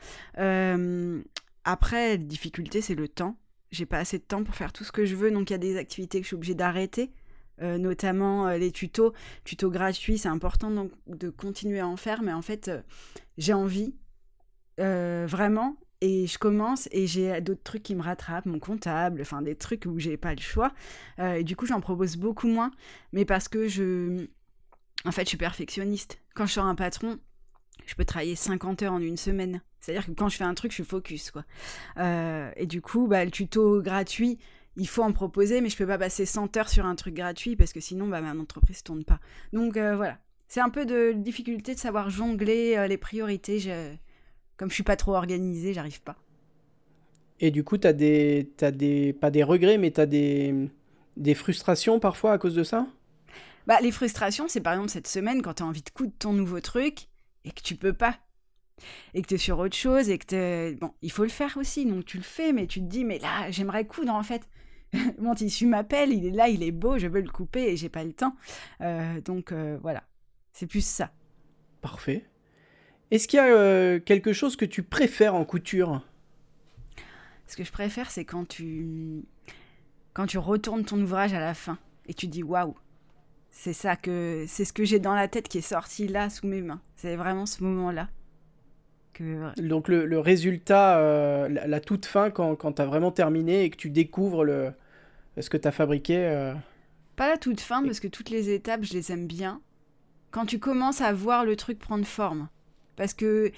[1.65, 3.37] Après, la difficulté, c'est le temps.
[3.71, 5.57] J'ai pas assez de temps pour faire tout ce que je veux, donc il y
[5.57, 7.11] a des activités que je suis obligée d'arrêter.
[7.63, 9.13] euh, notamment euh, les tutos,
[9.45, 12.71] tutos gratuits, c'est important donc de continuer à en faire, mais en fait,
[13.39, 13.95] j'ai envie,
[14.79, 19.57] vraiment, et je commence et j'ai d'autres trucs qui me rattrapent, mon comptable, enfin des
[19.57, 20.73] trucs où j'ai pas le choix.
[21.19, 22.71] Euh, et du coup, j'en propose beaucoup moins,
[23.12, 24.27] mais parce que je.
[25.07, 26.19] En fait, je suis perfectionniste.
[26.35, 27.19] Quand je sors un patron,
[27.87, 29.62] je peux travailler 50 heures en une semaine.
[29.81, 31.45] C'est-à-dire que quand je fais un truc, je suis focus, quoi.
[31.99, 34.38] Euh, et du coup, bah, le tuto gratuit,
[34.77, 37.57] il faut en proposer, mais je peux pas passer 100 heures sur un truc gratuit
[37.57, 39.21] parce que sinon, bah, ma entreprise tourne pas.
[39.55, 40.19] Donc euh, voilà.
[40.49, 43.59] C'est un peu de difficulté de savoir jongler les priorités.
[43.59, 43.95] Je-
[44.57, 46.17] Comme je suis pas trop organisée, j'arrive pas.
[47.40, 50.55] Et du coup, t'as des, t'as des, pas des regrets, mais t'as des,
[51.17, 52.87] des frustrations parfois à cause de ça?
[53.67, 56.33] Bah, les frustrations, c'est par exemple cette semaine quand tu as envie de coudre ton
[56.33, 57.09] nouveau truc
[57.45, 58.19] et que tu peux pas.
[59.14, 61.57] Et que tu es sur autre chose et que t'es- Bon, il faut le faire
[61.59, 64.43] aussi, donc tu le fais, mais tu te dis, mais là, j'aimerais coudre en fait.
[65.21, 67.88] Mon tissu m'appelle, il est là, il est beau, je veux le couper et j'ai
[67.90, 68.37] pas le temps.
[68.83, 70.05] Euh, donc euh, voilà,
[70.53, 71.12] c'est plus ça.
[71.81, 72.25] Parfait.
[73.14, 76.03] Est-ce qu'il y a euh, quelque chose que tu préfères en couture?
[77.46, 79.22] Ce que je préfère, c'est quand tu
[80.14, 82.74] quand tu retournes ton ouvrage à la fin et tu dis waouh,
[83.50, 86.48] c'est ça que c'est ce que j'ai dans la tête qui est sorti là sous
[86.48, 86.81] mes mains.
[86.96, 88.09] C'est vraiment ce moment-là
[89.12, 93.62] que Donc le, le résultat, euh, la, la toute fin, quand, quand t'as vraiment terminé
[93.62, 94.72] et que tu découvres le,
[95.38, 96.16] ce que t'as fabriqué.
[96.16, 96.53] euh,
[97.14, 99.61] pas la toute fin parce que toutes les étapes, je les aime bien.
[100.33, 102.48] Quand tu commences à voir le truc prendre forme,
[102.97, 103.51] parce que,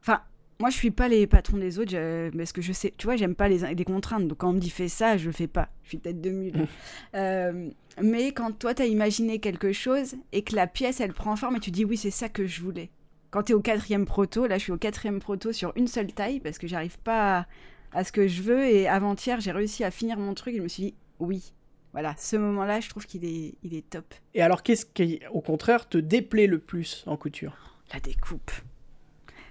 [0.00, 0.20] enfin,
[0.60, 3.16] moi je suis pas les patrons des autres, je- parce que je sais, tu vois,
[3.16, 4.28] j'aime pas les, les contraintes.
[4.28, 5.68] Donc quand on me dit fais ça, je le fais pas.
[5.82, 6.66] Je suis tête de mule.
[7.14, 7.70] Euh,
[8.02, 11.60] mais quand toi t'as imaginé quelque chose et que la pièce elle prend forme et
[11.60, 12.90] tu dis oui c'est ça que je voulais.
[13.30, 16.40] Quand t'es au quatrième proto, là je suis au quatrième proto sur une seule taille
[16.40, 17.46] parce que j'arrive pas à,
[17.92, 20.62] à ce que je veux et avant-hier j'ai réussi à finir mon truc et je
[20.62, 21.52] me suis dit oui.
[21.92, 24.12] Voilà, ce moment-là, je trouve qu'il est, il est top.
[24.34, 27.54] Et alors, qu'est-ce qui, au contraire, te déplaît le plus en couture?
[27.92, 28.50] La découpe.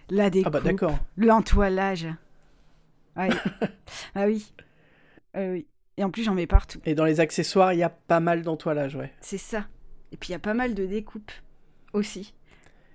[0.09, 0.47] La découpe.
[0.47, 0.97] Ah bah d'accord.
[1.17, 2.07] L'entoilage.
[3.15, 3.29] Ouais.
[4.15, 4.53] ah oui.
[5.35, 5.67] Euh, oui.
[5.97, 6.79] Et en plus, j'en mets partout.
[6.85, 9.11] Et dans les accessoires, il y a pas mal d'entoilage, ouais.
[9.21, 9.67] C'est ça.
[10.11, 11.31] Et puis, il y a pas mal de découpes
[11.93, 12.33] aussi.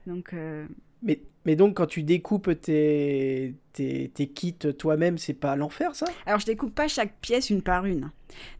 [0.07, 0.67] Donc, euh,
[1.03, 6.05] Mais, mais donc, quand tu découpes tes, tes, tes kits toi-même, c'est pas l'enfer, ça?
[6.27, 8.11] Alors je découpe pas chaque pièce une par une.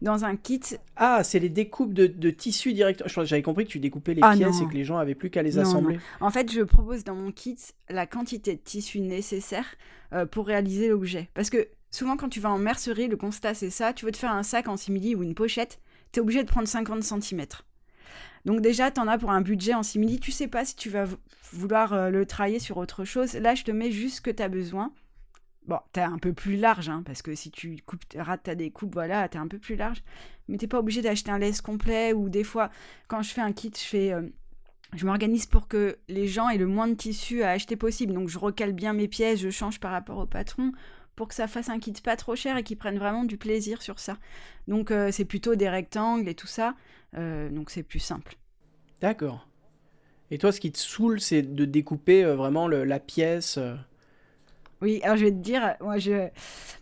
[0.01, 0.59] Dans un kit,
[0.95, 3.03] Ah, c'est les découpes de, de tissu direct.
[3.05, 4.65] J'avais compris que tu découpais les Ah, pièces non.
[4.65, 5.97] et que les gens avaient plus qu'à les Non, assembler.
[5.97, 6.01] non.
[6.21, 7.57] En fait, je propose dans mon kit
[7.89, 9.67] la quantité de tissu nécessaire
[10.13, 11.29] euh, pour réaliser l'objet.
[11.35, 14.17] Parce que souvent, quand tu vas en mercerie, le constat c'est ça tu veux te
[14.17, 15.79] faire un sac en simili ou une pochette,
[16.11, 17.45] tu es obligé de prendre 50 cm.
[18.45, 20.19] Donc, déjà, tu en as pour un budget en simili.
[20.19, 21.17] Tu sais pas si tu vas vou-
[21.53, 23.33] vouloir euh, le travailler sur autre chose.
[23.35, 24.91] Là, je te mets juste ce que tu as besoin.
[25.67, 28.93] Bon, t'es un peu plus large, hein, parce que si tu coupes, rates ta découpe,
[28.93, 30.01] voilà, t'es un peu plus large.
[30.47, 32.71] Mais t'es pas obligé d'acheter un laisse complet ou des fois,
[33.07, 34.21] quand je fais un kit, je euh,
[34.95, 38.13] je m'organise pour que les gens aient le moins de tissu à acheter possible.
[38.13, 40.71] Donc je recale bien mes pièces, je change par rapport au patron
[41.19, 43.81] pour que ça fasse un kit pas trop cher et qu'ils prennent vraiment du plaisir
[43.81, 44.17] sur ça.
[44.69, 46.75] Donc euh, c'est plutôt des rectangles et tout ça.
[47.17, 48.37] Euh, donc c'est plus simple.
[49.01, 49.45] D'accord.
[50.31, 53.59] Et toi, ce qui te saoule, c'est de découper euh, vraiment le- la pièce.
[54.81, 56.29] Oui, alors je vais te dire, moi je,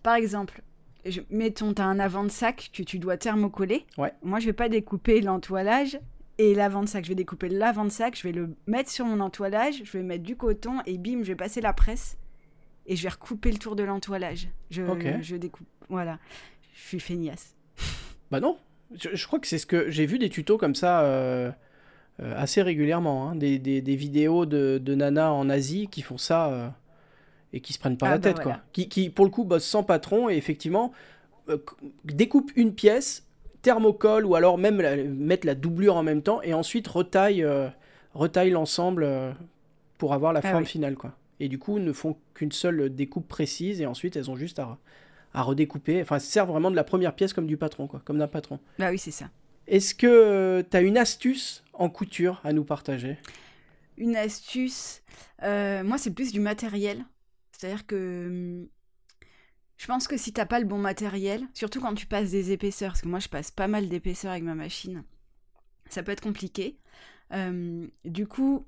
[0.03, 0.61] par exemple,
[1.03, 3.87] je, mettons t'as un avant de sac que tu dois thermocoller.
[3.97, 4.13] Ouais.
[4.21, 5.99] Moi je vais pas découper l'entoilage
[6.37, 7.05] et l'avant de sac.
[7.05, 10.03] Je vais découper l'avant de sac, je vais le mettre sur mon entoilage, je vais
[10.03, 12.19] mettre du coton et bim, je vais passer la presse
[12.87, 14.47] et je vais recouper le tour de l'entoilage.
[14.71, 15.67] Je, découpe.
[15.89, 16.17] Voilà.
[16.73, 17.55] Je suis feignasse.
[18.31, 18.57] Bah non.
[18.99, 21.49] Je, je crois que c'est ce que j'ai vu des tutos comme ça euh,
[22.21, 23.29] euh, assez régulièrement.
[23.29, 23.35] hein.
[23.35, 26.69] Des, des- des vidéos de, de nanas en Asie qui font ça euh,
[27.53, 28.57] et qui se prennent pas Ah la bah tête, voilà.
[28.57, 28.63] quoi.
[28.73, 30.91] Qui, qui, pour le coup, bossent sans patron et effectivement
[32.03, 33.25] découpent une pièce,
[33.61, 37.69] thermocole ou alors même la- mettent la doublure en même temps et ensuite retaillent, euh,
[38.13, 39.07] retaillent l'ensemble
[39.97, 40.69] pour avoir la Ah forme oui.
[40.69, 41.13] finale, quoi.
[41.39, 44.77] Et du coup, ne font qu'une seule découpe précise et ensuite elles ont juste à,
[45.33, 46.01] à redécouper.
[46.01, 48.27] Enfin, elles se servent vraiment de la première pièce comme du patron, quoi, comme d'un
[48.27, 48.59] patron.
[48.79, 49.29] Bah oui, c'est ça.
[49.67, 53.17] Est-ce que tu as une astuce en couture à nous partager?
[53.97, 55.01] Une astuce,
[55.43, 57.03] euh, moi c'est plus du matériel.
[57.51, 58.67] C'est-à-dire que hum,
[59.77, 62.91] je pense que si t'as pas le bon matériel, surtout quand tu passes des épaisseurs,
[62.91, 65.03] parce que moi je passe pas mal d'épaisseurs avec ma machine,
[65.89, 66.77] ça peut être compliqué.
[67.33, 68.65] Euh, du coup,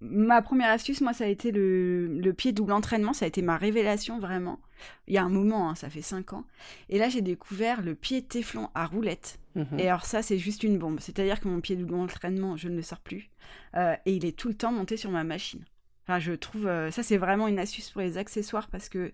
[0.00, 3.12] ma première astuce, moi, ça a été le, pied double entraînement.
[3.12, 4.60] Ça a été ma révélation, vraiment.
[5.06, 6.44] Il y a un moment, hein, ça fait 5 ans.
[6.88, 9.38] Et là, j'ai découvert le pied téflon à roulette.
[9.56, 9.78] Mhm.
[9.78, 11.00] Et alors, ça, c'est juste une bombe.
[11.00, 13.30] C'est-à-dire que mon pied double entraînement, je ne le sors plus.
[13.76, 15.64] Euh, et il est tout le temps monté sur ma machine.
[16.06, 16.66] Enfin, je trouve.
[16.66, 19.12] Euh, ça, c'est vraiment une astuce pour les accessoires parce que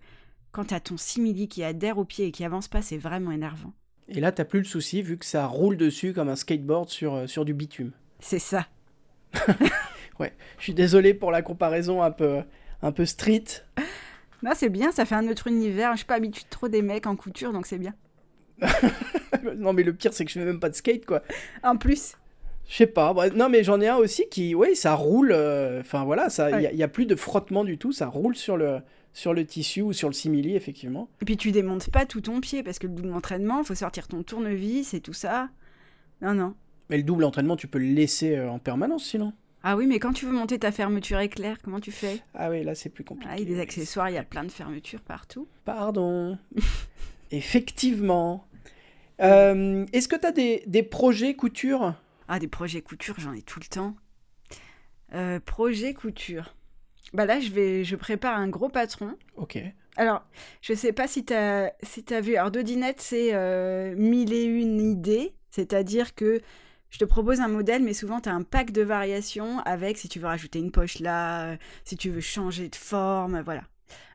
[0.53, 3.33] quand tu as ton simili qui adhère au pied et qui avance pas, c'est vraiment
[3.33, 3.73] énervant.
[4.09, 7.15] Et là, t'as plus le souci vu que ça roule dessus comme un skateboard sur,
[7.15, 7.93] euh, sur du bitume.
[8.21, 8.67] C'est ça.
[10.21, 12.43] ouais, je suis désolé pour la comparaison un peu,
[12.83, 13.45] un peu street.
[14.43, 15.93] Non, c'est bien, ça fait un autre univers.
[15.93, 17.95] Je suis pas habitué trop des mecs en couture, donc c'est bien.
[19.57, 21.23] non, mais le pire, c'est que je fais même pas de skate, quoi.
[21.63, 22.15] En plus.
[22.69, 23.15] Je sais pas.
[23.35, 25.33] non, mais j'en ai un aussi qui, ouais, ça roule.
[25.33, 27.93] euh, Enfin, voilà, ça, il y, a plus de frottement du tout.
[27.93, 28.81] Ça roule sur le,
[29.13, 31.09] sur le tissu ou sur le simili, effectivement.
[31.21, 33.75] Et puis tu démontes pas tout ton pied parce que le double entraînement, il faut
[33.75, 35.51] sortir ton tournevis et tout ça.
[36.23, 36.55] Non, non.
[36.91, 39.33] Mais le double entraînement, tu peux le laisser euh, en permanence sinon.
[39.67, 42.21] Ah oui, mais quand tu veux monter ta fermeture éclair, comment tu fais?
[42.35, 43.31] Ah oui, là c'est plus compliqué.
[43.33, 45.49] Ah, il y a des accessoires, il y a plein de fermetures partout.
[45.65, 46.39] Pardon.
[47.31, 48.47] Effectivement.
[49.23, 51.95] Euh, est-ce que tu as des, projets couture?
[52.29, 53.97] Ah, des projets couture, j'en ai tout le temps.
[55.15, 56.55] Euh, projet couture.
[57.15, 59.17] Bah là, je, vais, je prépare un gros patron.
[59.37, 59.59] Ok.
[59.97, 60.27] Alors,
[60.61, 62.37] je sais pas si tu as, si as vu.
[62.37, 65.33] Alors, Dodinette, c'est euh, mille et une idées.
[65.51, 66.43] C'est-à-dire que
[66.95, 70.09] je te propose un modèle, mais souvent tu as un pack de variations avec si
[70.09, 73.63] tu veux rajouter une poche là, euh, si tu veux changer de forme, voilà.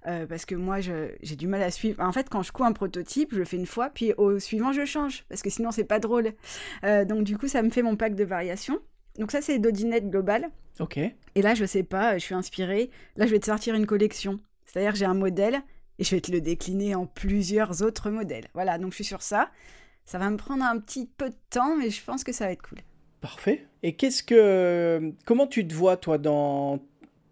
[0.08, 2.02] Euh, parce que moi, j'ai du mal à suivre.
[2.02, 4.72] En fait, quand je couds un prototype, je le fais une fois, puis au suivant,
[4.72, 6.32] je change, parce que sinon, c'est pas drôle.
[6.86, 8.80] Euh, donc, du coup, ça me fait mon pack de variations.
[9.18, 10.50] Donc, ça, c'est Dodinette Global.
[10.80, 10.98] Ok.
[11.00, 12.92] Et là, je sais pas, je suis inspirée.
[13.18, 14.40] Là, je vais te sortir une collection.
[14.66, 15.62] C'est-à-dire, j'ai un modèle
[15.98, 18.48] et je vais te le décliner en plusieurs autres modèles.
[18.54, 19.52] Voilà, donc je suis sur ça.
[20.10, 22.52] Ça va me prendre un petit peu de temps, mais je pense que ça va
[22.54, 22.80] être cool.
[23.22, 23.68] Parfait.
[23.84, 25.14] Et qu'est-ce que.
[25.24, 26.80] Comment tu te vois, toi, dans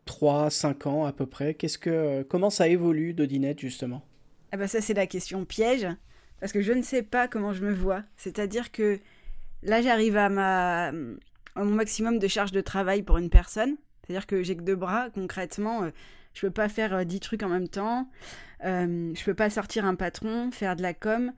[0.05, 1.55] 3, 5 ans à peu près?
[1.55, 4.05] Qu'est-ce que Comment ça évolue, Dodinette, justement?
[4.53, 5.87] Eh ben Ça, c'est la question piège.
[6.39, 8.03] Parce que je ne sais pas comment je me vois.
[8.15, 8.99] C'est-à-dire que
[9.63, 10.89] là, j'arrive à, ma...
[10.89, 10.91] à
[11.63, 13.75] mon maximum de charge de travail pour une personne.
[14.03, 15.09] C'est-à-dire que j'ai que deux bras.
[15.15, 15.89] Concrètement, euh,
[16.37, 18.07] je peux pas faire 10 euh, trucs en même temps.
[18.63, 21.31] Euh, je peux pas sortir un patron, faire de la com.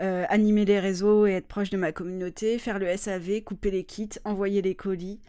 [0.00, 3.84] Euh, animer les réseaux et être proche de ma communauté, faire le SAV, couper les
[3.84, 5.20] kits, envoyer les colis,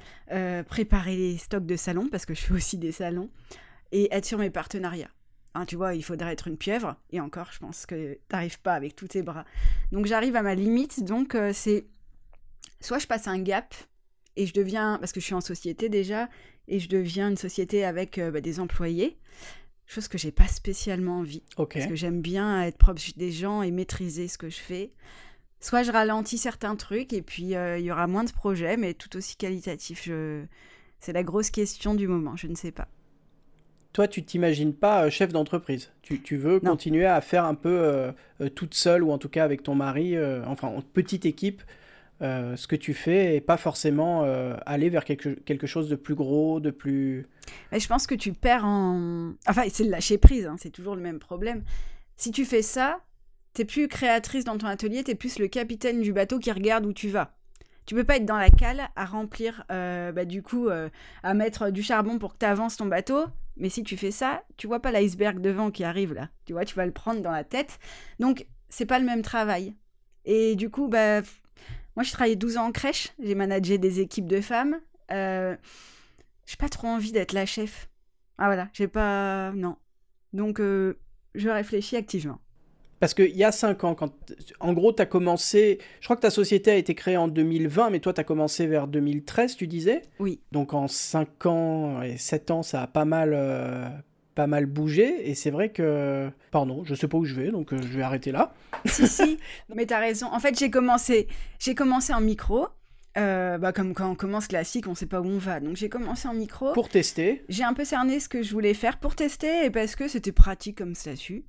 [0.68, 3.30] préparer les stocks de salon, parce que je fais aussi des salons,
[3.92, 5.12] et être sur mes partenariats.
[5.54, 8.74] Hein, tu vois, il faudrait être une pieuvre, et encore, je pense que t'arrives pas
[8.74, 9.46] avec tous tes bras.
[9.92, 11.86] Donc j'arrive à ma limite, donc c'est
[12.82, 13.76] soit je passe un gap,
[14.36, 16.30] et je deviens, parce que je suis en société déjà,
[16.68, 19.18] et je deviens une société avec bah, des employés,
[19.88, 21.44] chose que j'ai pas spécialement envie.
[21.56, 24.92] Parce que j'aime bien être proche des gens et maîtriser ce que je fais.
[25.60, 28.94] Soit je ralentis certains trucs et puis euh, il y aura moins de projets, mais
[28.94, 30.04] tout aussi qualitatifs.
[30.06, 30.44] Je...
[31.00, 32.88] C'est la grosse question du moment, je ne sais pas.
[33.94, 35.92] Toi, tu t'imagines pas euh, chef d'entreprise.
[36.02, 38.12] Tu, tu, veux continuer à faire un peu euh,
[38.54, 41.64] toute seule ou en tout cas avec ton mari, enfin en petite équipe,
[42.22, 45.96] euh, ce que tu fais et pas forcément euh, aller vers quelque, quelque, chose de
[45.96, 47.28] plus gros, de plus...
[47.72, 49.34] Mais je pense que tu perds en...
[49.48, 51.64] Enfin, c'est le lâcher prise, hein, c'est toujours le même problème.
[52.16, 53.02] Si tu fais ça,
[53.54, 56.94] t'es plus créatrice dans ton atelier, t'es plus le capitaine du bateau qui regarde où
[56.94, 57.36] tu vas.
[57.86, 61.70] Tu peux pas être dans la cale à remplir, euh, bah, du coup, à mettre
[61.70, 63.26] du charbon pour que tu avances ton bateau.
[63.58, 66.30] Mais si tu fais ça, tu vois pas l'iceberg devant qui arrive là.
[66.46, 67.78] Tu vois, tu vas le prendre dans la tête.
[68.20, 69.76] Donc, c'est pas le même travail.
[70.26, 71.22] Et du coup, bah,
[71.96, 74.80] moi, je travaillé 12 ans en crèche, j'ai managé des équipes de femmes.
[75.12, 75.56] Euh,
[76.46, 77.90] j'ai pas trop envie d'être la chef.
[78.38, 79.52] Ah voilà, j'ai pas.
[79.54, 79.78] Non.
[80.34, 80.98] Donc, euh,
[81.36, 82.40] je réfléchis activement.
[83.00, 84.12] Parce qu'il y a 5 ans, quand,
[84.60, 85.80] en gros, tu as commencé.
[86.00, 88.68] Je crois que ta société a été créée en 2020, mais toi, tu as commencé
[88.68, 90.02] vers 2013, tu disais?
[90.20, 90.42] Oui.
[90.52, 93.88] Donc, en 5 ans et 7 ans, ça a pas mal, euh,
[94.36, 95.30] pas mal bougé.
[95.30, 96.30] Et c'est vrai que.
[96.52, 98.54] Pardon, je sais pas où je vais, donc euh, je vais arrêter là.
[98.86, 99.40] si, si,
[99.76, 100.28] mais t'as raison.
[100.28, 102.68] En fait, j'ai commencé, j'ai commencé en micro.
[103.18, 105.62] Euh, bah, comme quand on commence classique, on sait pas où on va.
[105.62, 106.74] Donc j'ai commencé en micro.
[106.74, 107.44] Pour tester.
[107.48, 110.34] J'ai un peu cerné ce que je voulais faire pour tester et parce que c'était
[110.34, 111.46] pratique comme statut.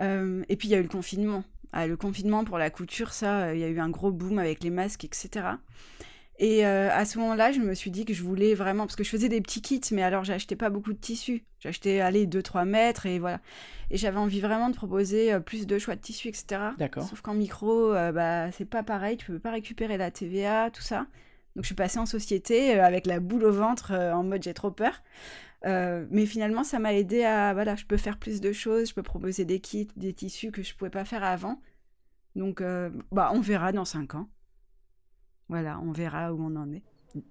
[0.00, 1.42] Euh, et puis il y a eu le confinement.
[1.72, 4.62] Ah, le confinement pour la couture, ça, il y a eu un gros boom avec
[4.62, 5.46] les masques, etc.
[6.38, 9.04] Et euh, à ce moment-là, je me suis dit que je voulais vraiment, parce que
[9.04, 11.44] je faisais des petits kits, mais alors j'achetais pas beaucoup de tissus.
[11.60, 13.40] J'achetais, allez, 2-3 mètres et voilà.
[13.90, 16.60] Et j'avais envie vraiment de proposer euh, plus de choix de tissus, etc.
[16.78, 17.04] D'accord.
[17.04, 20.82] Sauf qu'en micro, euh, bah, c'est pas pareil, tu peux pas récupérer la TVA, tout
[20.82, 21.06] ça.
[21.54, 24.70] Donc je suis passée en société avec la boule au ventre en mode j'ai trop
[24.70, 25.02] peur.
[25.64, 29.02] mais finalement, ça m'a aidé à, voilà, je peux faire plus de choses, je peux
[29.02, 31.62] proposer des kits, des tissus que je pouvais pas faire avant.
[32.34, 32.62] Donc,
[33.10, 34.28] bah, on verra dans 5 ans.
[35.48, 36.82] Voilà, on verra où on en est.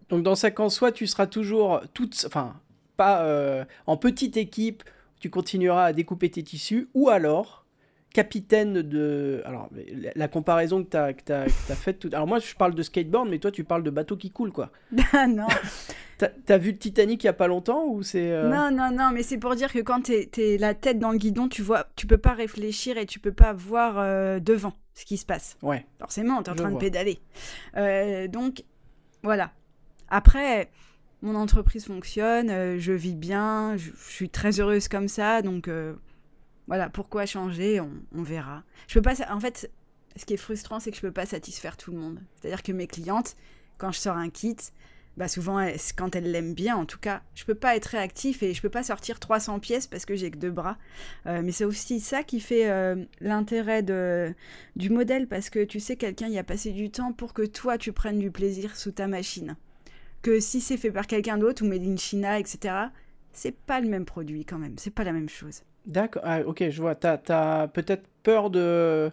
[0.10, 2.56] Donc dans en soi, tu seras toujours toute, enfin,
[2.98, 4.84] pas euh, en petite équipe,
[5.20, 7.65] tu continueras à découper tes tissus, ou alors
[8.16, 9.42] capitaine de...
[9.46, 9.70] Alors,
[10.16, 10.98] la, comparaison que tu
[11.34, 12.00] as, as, faite...
[12.00, 12.10] Tout...
[12.14, 14.72] Alors moi, je parle de skateboard, mais toi, tu parles de bateau qui coule, quoi.
[15.12, 15.48] Ah non
[16.46, 19.12] T'as vu le Titanic il y a pas longtemps ou c'est euh, Non non non
[19.12, 21.88] mais c'est pour dire que quand t'es es la tête dans le guidon tu vois
[21.98, 25.58] tu peux pas réfléchir et tu peux pas voir euh, devant ce qui se passe.
[25.62, 25.86] Ouais.
[26.00, 27.20] Forcément t'es en train de pédaler.
[27.76, 28.64] Euh, donc
[29.24, 29.52] voilà.
[30.08, 30.70] Après
[31.22, 35.70] mon entreprise fonctionne, je vis bien, je, suis très heureuse comme ça donc
[36.68, 38.64] voilà pourquoi changer on, on, verra.
[38.88, 39.72] Je peux pas en fait
[40.16, 42.20] ce qui est frustrant c'est que je peux pas satisfaire tout le monde.
[42.36, 43.36] C'est-à-dire que mes clientes
[43.78, 44.58] quand je sors un kit
[45.18, 48.54] bah souvent quand elle l'aime bien en tout cas je peux pas être réactif et
[48.54, 50.78] je peux pas sortir 300 pièces parce que j'ai que deux bras
[51.26, 55.96] euh, mais c'est aussi ça qui fait euh, l'intérêt du modèle parce que tu sais
[55.96, 59.08] quelqu'un y a passé du temps pour que toi tu prennes du plaisir sous ta
[59.08, 59.56] machine
[60.22, 62.76] que si c'est fait par quelqu'un d'autre ou made in China etc
[63.32, 66.70] c'est pas le même produit quand même c'est pas la même chose d'accord ah, ok
[66.70, 69.12] je vois t'as as, peut-être peur de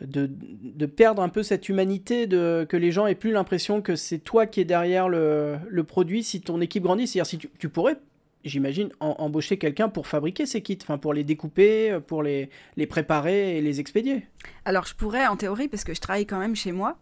[0.00, 4.18] de, perdre un peu cette humanité, de, que les gens aient plus l'impression que c'est
[4.18, 7.06] toi qui es derrière le, produit si ton équipe grandit.
[7.06, 7.96] C'est-à-dire si tu, pourrais,
[8.44, 13.58] j'imagine, embaucher quelqu'un pour fabriquer ces kits, enfin pour les découper, pour les, les préparer
[13.58, 14.26] et les expédier.
[14.64, 16.98] Alors je pourrais en théorie parce que je travaille quand même chez moi.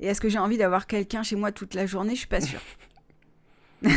[0.00, 2.12] Et est-ce que j'ai envie d'avoir quelqu'un chez moi toute la journée?
[2.14, 2.60] Je suis pas sûre.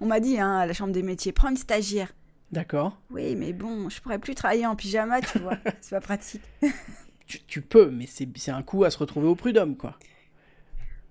[0.00, 2.12] On m'a dit hein, à la chambre des métiers, prends une stagiaire.
[2.50, 2.98] D'accord.
[3.10, 5.58] Oui, mais bon, je pourrais plus travailler en pyjama, tu vois.
[5.80, 6.42] c'est pas pratique.
[7.26, 9.98] tu, peux, mais c'est un coup à se retrouver au prud'homme, quoi.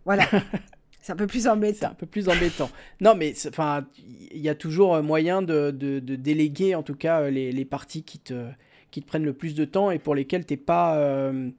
[0.06, 0.28] Voilà.
[1.02, 1.78] c'est un peu plus embêtant.
[1.80, 2.70] C'est un peu plus embêtant.
[3.02, 7.52] Non, mais enfin, il y a toujours moyen de, de, déléguer, en tout cas, les,
[7.52, 8.50] les, parties qui te,
[8.90, 10.98] qui te prennent le plus de temps et pour lesquelles t'es pas.
[10.98, 11.52] Euh,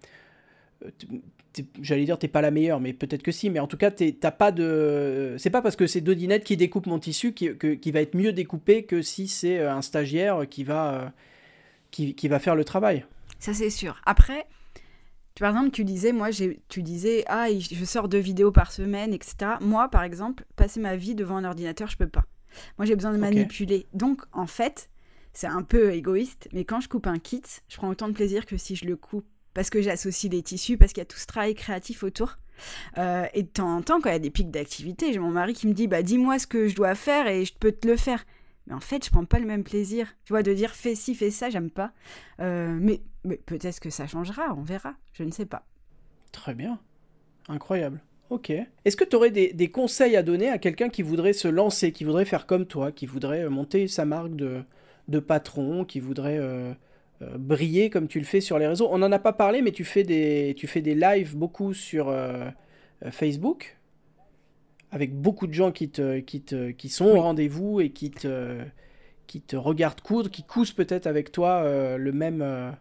[1.80, 4.30] j'allais dire t'es pas la meilleure, mais peut-être que si, mais en tout cas t'as
[4.30, 7.90] pas de, c'est pas parce que c'est deux dinettes qui découpent mon tissu qui, qui
[7.90, 11.08] va être mieux découpé que si c'est euh, un stagiaire qui va, euh,
[11.90, 13.04] qui, qui, va faire le travail.
[13.38, 14.00] Ça c'est sûr.
[14.04, 14.46] Après,
[15.34, 16.28] tu, par exemple, tu disais, moi
[16.68, 19.52] tu disais, ah je sors deux vidéos par semaine, etc.
[19.60, 22.24] Moi par exemple, passer ma vie devant un ordinateur, je peux pas.
[22.78, 23.86] Moi j'ai besoin de manipuler.
[23.94, 24.90] Donc en fait,
[25.32, 28.46] c'est un peu égoïste, mais quand je coupe un kit, je prends autant de plaisir
[28.46, 31.18] que si je le coupe parce que j'associe les tissus, parce qu'il y a tout
[31.18, 32.38] ce travail créatif autour.
[32.98, 35.30] Euh, et de temps en temps, quand il y a des pics d'activité, j'ai mon
[35.30, 37.86] mari qui me dit bah dis-moi ce que je dois faire et je peux te
[37.86, 38.24] le faire.
[38.66, 40.14] Mais en fait, je prends pas le même plaisir.
[40.24, 41.92] Tu vois, de dire fais ci, fais ça, j'aime pas.
[42.40, 44.94] Euh, mais, mais peut-être que ça changera, on verra.
[45.14, 45.64] Je ne sais pas.
[46.32, 46.78] Très bien.
[47.48, 48.00] Incroyable.
[48.30, 48.50] Ok.
[48.50, 52.04] Est-ce que tu aurais des, conseils à donner à quelqu'un qui voudrait se lancer, qui
[52.04, 54.62] voudrait faire comme toi, qui voudrait monter sa marque de,
[55.08, 56.74] de patron, qui voudrait euh,
[57.20, 58.88] briller comme tu le fais sur les réseaux.
[58.90, 62.08] On n'en a pas parlé, mais tu fais des, tu fais des lives beaucoup sur
[62.08, 62.48] euh,
[63.04, 63.76] euh, Facebook,
[64.90, 68.60] avec beaucoup de gens qui, te, qui, te, qui sont au rendez-vous et qui te,
[69.26, 71.62] qui te regardent coudre, qui cousent peut-être avec toi
[71.98, 72.74] le, même,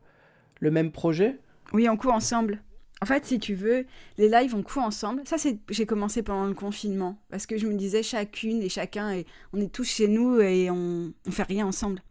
[0.60, 1.39] le même projet.
[1.73, 2.62] Oui, on coud ensemble.
[3.02, 3.86] En fait, si tu veux,
[4.17, 5.21] les lives, on coud ensemble.
[5.26, 7.19] Ça, c'est j'ai commencé pendant le confinement.
[7.30, 10.71] Parce que je me disais, chacune et chacun, et on est tous chez nous et
[10.71, 12.02] on, on fait rien ensemble.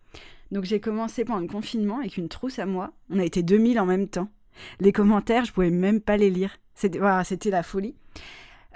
[0.51, 2.93] Donc j'ai commencé pendant le confinement avec une trousse à moi.
[3.11, 4.29] On a été 2000 en même temps.
[4.81, 6.57] Les commentaires, je pouvais même pas les lire.
[6.75, 7.95] C'était la folie.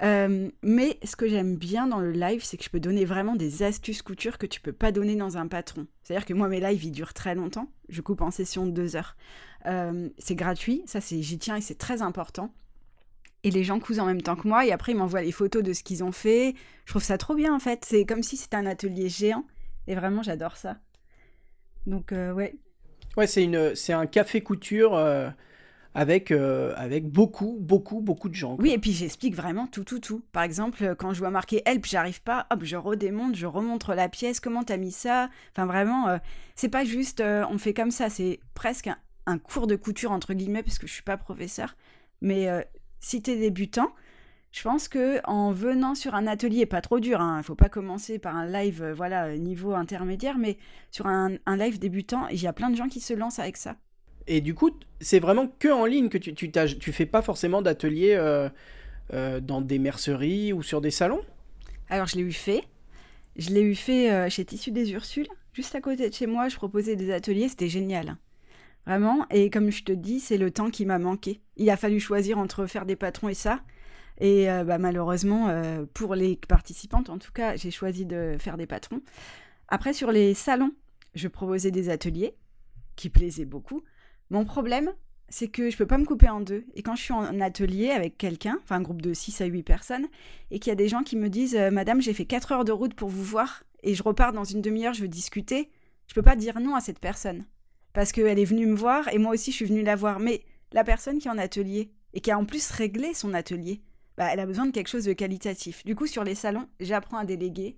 [0.03, 3.35] Euh, mais ce que j'aime bien dans le live, c'est que je peux donner vraiment
[3.35, 5.85] des astuces couture que tu peux pas donner dans un patron.
[6.03, 7.71] C'est-à-dire que moi, mes lives, ils durent très longtemps.
[7.89, 9.15] Je coupe en session de deux heures.
[9.67, 12.51] Euh, c'est gratuit, ça, c'est j'y tiens et c'est très important.
[13.43, 15.63] Et les gens cousent en même temps que moi et après, ils m'envoient les photos
[15.63, 16.55] de ce qu'ils ont fait.
[16.85, 17.85] Je trouve ça trop bien, en fait.
[17.85, 19.45] C'est comme si c'était un atelier géant.
[19.87, 20.77] Et vraiment, j'adore ça.
[21.87, 22.55] Donc, euh, ouais.
[23.17, 25.29] Ouais, c'est, une, c'est un café couture euh,
[25.93, 28.55] avec, euh, avec beaucoup, beaucoup, beaucoup de gens.
[28.59, 30.23] Oui, et puis j'explique vraiment tout, tout, tout.
[30.31, 34.07] Par exemple, quand je vois marquer help, j'arrive pas, hop, je redémonte, je remontre la
[34.07, 35.29] pièce, comment t'as mis ça?
[35.51, 36.19] Enfin, vraiment,
[36.55, 40.33] c'est pas juste on fait comme ça, c'est presque un, un, cours de couture, entre
[40.33, 41.75] guillemets, parce que je suis pas professeur.
[42.21, 42.47] Mais
[43.01, 43.93] si t'es débutant,
[44.51, 47.55] je pense que en venant sur un atelier, pas trop dur, il hein, ne faut
[47.55, 50.57] pas commencer par un live euh, voilà niveau intermédiaire, mais
[50.91, 53.77] sur un, live débutant, il y a plein de gens qui se lancent avec ça.
[54.27, 57.61] Et du coup, c'est vraiment que en ligne que tu tu, tu fais pas forcément
[57.61, 58.49] d'ateliers euh,
[59.13, 61.21] euh, dans des merceries ou sur des salons?
[61.89, 62.63] Alors je l'ai eu fait.
[63.37, 66.49] Je l'ai eu fait chez Tissu des Ursules, juste à côté de chez moi.
[66.49, 68.17] Je proposais des ateliers, c'était génial.
[68.85, 69.25] Vraiment.
[69.29, 71.39] Et comme je te dis, c'est le temps qui m'a manqué.
[71.55, 73.61] Il a fallu choisir entre faire des patrons et ça.
[74.21, 78.55] Et euh, bah, malheureusement, euh, pour les participantes, en tout cas, j'ai choisi de faire
[78.55, 79.01] des patrons.
[79.67, 80.71] Après, sur les salons,
[81.15, 82.35] je proposais des ateliers
[82.95, 83.81] qui plaisaient beaucoup.
[84.29, 84.91] Mon problème,
[85.27, 86.65] c'est que je peux pas me couper en deux.
[86.75, 89.63] Et quand je suis en atelier avec quelqu'un, enfin un groupe de 6 à 8
[89.63, 90.07] personnes,
[90.51, 92.65] et qu'il y a des gens qui me disent euh, Madame, j'ai fait 4 heures
[92.65, 95.71] de route pour vous voir, et je repars dans une demi-heure, je veux discuter,
[96.05, 97.45] je peux pas dire non à cette personne.
[97.93, 100.19] Parce qu'elle est venue me voir, et moi aussi je suis venue la voir.
[100.19, 100.43] Mais
[100.73, 103.81] la personne qui est en atelier, et qui a en plus réglé son atelier,
[104.17, 105.83] bah, elle a besoin de quelque chose de qualitatif.
[105.85, 107.75] Du coup, sur les salons, j'apprends à déléguer.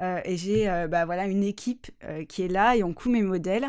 [0.00, 1.90] Euh, et j'ai euh, bah, voilà, une équipe
[2.28, 3.68] qui est là, et on coud mes modèles.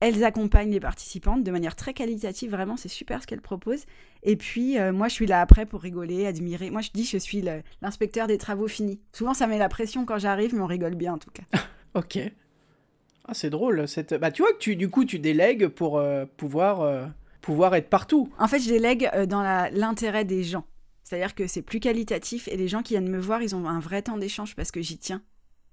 [0.00, 3.86] Elles accompagnent les participantes de manière très qualitative, vraiment, c'est super ce qu'elles proposent.
[4.22, 6.70] Et puis, euh, moi, je suis là après pour rigoler, admirer.
[6.70, 7.42] Moi, je dis, je suis
[7.80, 9.00] l'inspecteur des travaux finis.
[9.12, 11.44] Souvent, ça met la pression quand j'arrive, mais on rigole bien en tout cas.
[11.94, 12.18] ok.
[13.26, 13.88] Ah, c'est drôle.
[13.88, 14.12] Cette...
[14.14, 17.06] Bah, tu vois que tu, du coup, tu délègues pour euh, pouvoir, euh,
[17.40, 18.30] pouvoir être partout.
[18.38, 20.64] En fait, je délègue dans l'intérêt des gens.
[21.04, 23.78] C'est-à-dire que c'est plus qualitatif et les gens qui viennent me voir, ils ont un
[23.78, 25.22] vrai temps d'échange parce que j'y tiens.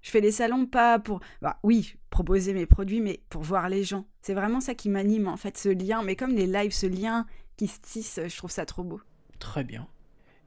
[0.01, 3.83] Je fais les salons pas pour, bah, oui, proposer mes produits, mais pour voir les
[3.83, 4.05] gens.
[4.21, 6.01] C'est vraiment ça qui m'anime, en fait, ce lien.
[6.03, 7.25] Mais comme les lives, ce lien
[7.55, 8.99] qui se tisse, je trouve ça trop beau.
[9.39, 9.87] Très bien.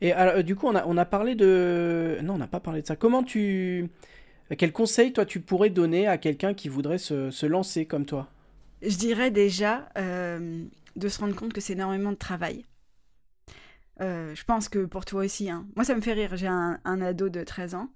[0.01, 2.19] Et alors, euh, du coup, on a, on a parlé de...
[2.23, 2.97] Non, on n'a pas parlé de ça.
[2.97, 3.89] Comment tu...
[4.59, 8.29] Quel conseil, toi, tu pourrais donner à quelqu'un qui voudrait se, se, lancer comme toi?
[8.83, 10.65] Je dirais déjà euh,
[10.97, 12.67] de se rendre compte que c'est énormément de travail.
[14.01, 15.51] Euh, je pense que pour toi aussi.
[15.51, 15.67] Hein.
[15.77, 16.37] Moi, ça me fait rire.
[16.37, 17.89] J'ai un, ado de 13 ans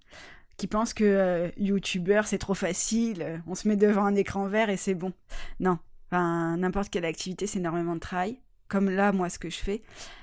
[0.59, 4.47] qui pensent que euh, youtubeur c'est trop facile, euh, on se met devant un écran
[4.49, 5.13] vert et c'est bon.
[5.61, 5.79] Non,
[6.11, 9.83] enfin, n'importe quelle activité c'est énormément de travail, comme là moi ce que je fais.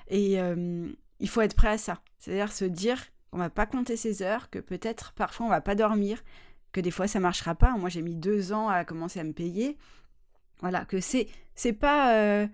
[0.10, 0.88] Et euh,
[1.20, 3.02] il faut être prêt à ça, c'est-à-dire se dire
[3.32, 6.22] qu'on va pas compter ses heures, que peut-être parfois on va pas dormir,
[6.74, 7.78] que des fois ça marchera pas.
[7.78, 9.78] Moi j'ai mis deux ans à commencer à me payer.
[10.60, 12.48] Voilà, que c'est c'est pas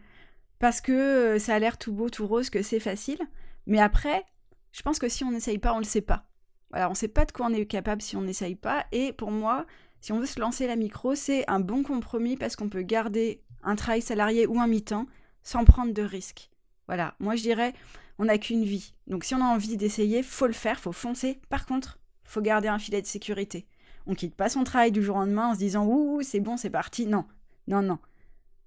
[0.61, 3.19] parce que ça a l'air tout beau, tout rose que c'est facile.
[3.65, 4.23] Mais après,
[4.71, 6.27] je pense que si on n'essaye pas, on le sait pas.
[6.69, 8.85] Voilà, on ne sait pas de quoi on est capable si on n'essaye pas.
[8.91, 9.65] Et pour moi,
[10.01, 13.41] si on veut se lancer la micro, c'est un bon compromis parce qu'on peut garder
[13.63, 15.07] un travail salarié ou un mi-temps
[15.41, 16.51] sans prendre de risques.
[16.85, 17.73] Voilà, moi je dirais,
[18.19, 18.93] on n'a qu'une vie.
[19.07, 21.39] Donc si on a envie d'essayer, faut le faire, faut foncer.
[21.49, 23.65] Par contre, faut garder un filet de sécurité.
[24.05, 26.55] On quitte pas son travail du jour au lendemain en se disant ouh c'est bon
[26.55, 27.07] c'est parti.
[27.07, 27.25] Non,
[27.67, 27.97] non non.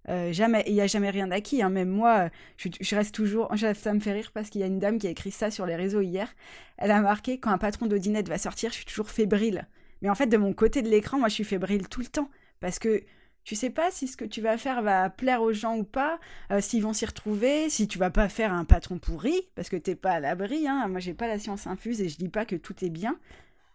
[0.08, 1.62] Euh, jamais, il n'y a jamais rien d'acquis.
[1.62, 1.70] Hein.
[1.70, 3.52] Même moi, je, reste toujours.
[3.74, 5.66] Ça me fait rire parce qu'il y a une dame qui a écrit ça sur
[5.66, 6.34] les réseaux hier.
[6.76, 9.66] Elle a marqué quand un patron d'Audinette va sortir, je suis toujours fébrile.
[10.02, 12.28] Mais en fait, de mon côté de l'écran, moi, je suis fébrile tout le temps
[12.60, 13.02] parce que
[13.44, 16.18] tu sais pas si ce que tu vas faire va plaire aux gens ou pas,
[16.50, 19.76] euh, s'ils vont s'y retrouver, si tu vas pas faire un patron pourri parce que
[19.76, 20.66] t'es pas à l'abri.
[20.66, 20.88] Hein.
[20.88, 23.18] Moi, j'ai pas la science infuse et je dis pas que tout est bien.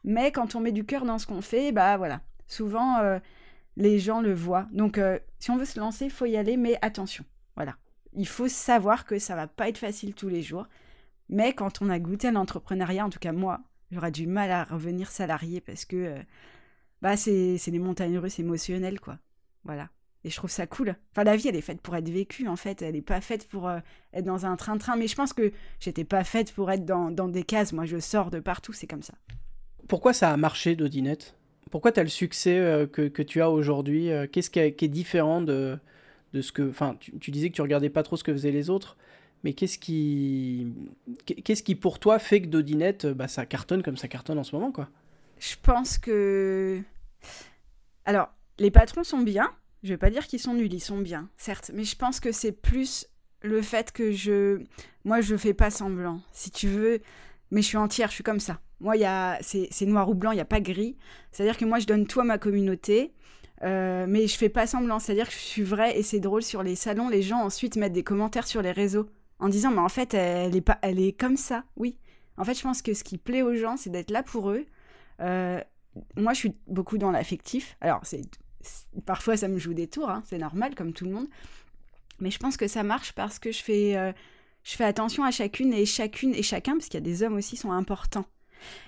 [0.04, 2.22] Mais quand on met du cœur dans ce qu'on fait, bah voilà.
[2.48, 3.20] Souvent, euh,
[3.80, 4.68] les gens le voient.
[4.72, 7.24] Donc, euh, si on veut se lancer, il faut y aller, mais attention.
[7.56, 7.78] Voilà.
[8.14, 10.68] Il faut savoir que ça va pas être facile tous les jours.
[11.30, 13.62] Mais quand on a goûté à l'entrepreneuriat, en tout cas moi,
[13.92, 16.22] j'aurais du mal à revenir salarié parce que euh,
[17.02, 19.18] bah c'est des montagnes russes émotionnelles, quoi.
[19.64, 19.90] Voilà.
[20.26, 20.96] Et je trouve ça cool.
[21.12, 22.82] Enfin, la vie, elle est faite pour être vécue, en fait.
[22.82, 23.80] Elle n'est pas faite pour euh,
[24.12, 24.98] être dans un train-train.
[24.98, 27.72] Mais je pense que j'étais pas faite pour être dans, dans, des cases.
[27.72, 29.14] Moi, je sors de partout, c'est comme ça.
[29.88, 31.39] Pourquoi ça a marché, Dodinette?
[31.70, 35.42] Pourquoi tu as le succès euh, que, tu as aujourd'hui euh, Qu'est-ce qui, est différent
[35.42, 35.80] de,
[36.34, 36.68] ce que.
[36.70, 38.98] Enfin, tu, disais que tu regardais pas trop ce que faisaient les autres,
[39.44, 40.74] mais qu'est-ce qui,
[41.26, 44.56] qu'est-ce qui pour toi fait que Dodinette, bah, ça cartonne comme ça cartonne en ce
[44.56, 44.90] moment, quoi?
[45.40, 46.82] Je pense que.
[48.06, 49.52] Alors, les patrons sont bien.
[49.84, 52.34] Je vais pas dire qu'ils sont nuls, ils sont bien, certes, mais je pense que
[52.34, 53.08] c'est plus
[53.42, 54.62] le fait que je.
[55.06, 56.22] Moi, je fais pas semblant.
[56.34, 57.00] Si tu veux,
[57.52, 58.60] mais je suis entière, je suis comme ça.
[58.82, 58.96] Moi,
[59.42, 60.96] c'est noir ou blanc, il n'y a pas gris.
[61.32, 63.14] C'est-à-dire que moi, je donne tout à ma communauté,
[63.64, 65.00] euh, mais je fais pas semblant.
[65.00, 67.10] C'est-à-dire que je suis vraie et c'est drôle sur les salons.
[67.10, 69.10] Les gens ensuite mettent des commentaires sur les réseaux
[69.40, 71.64] en disant, mais en fait, elle est, pas, elle est comme ça.
[71.76, 71.98] Oui.
[72.38, 74.66] En fait, je pense que ce qui plaît aux gens, c'est d'être là pour eux.
[75.20, 75.60] Euh,
[76.16, 77.76] moi, je suis beaucoup dans l'affectif.
[77.82, 78.22] Alors, c'est
[79.06, 81.28] parfois, ça me joue des tours, hein, c'est normal, comme tout le monde.
[82.20, 84.12] Mais je pense que ça marche parce que je fais, euh,
[84.64, 87.36] je fais attention à chacune et chacune et chacun, parce qu'il y a des hommes
[87.36, 88.26] aussi sont importants.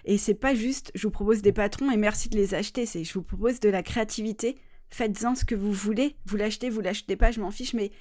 [0.05, 3.03] Et c'est pas juste je vous propose des patrons et merci de les acheter, c'est
[3.03, 4.57] je vous propose de la créativité,
[4.89, 7.91] faites-en ce que vous voulez, vous l'achetez, vous l'achetez pas, je m'en fiche, mais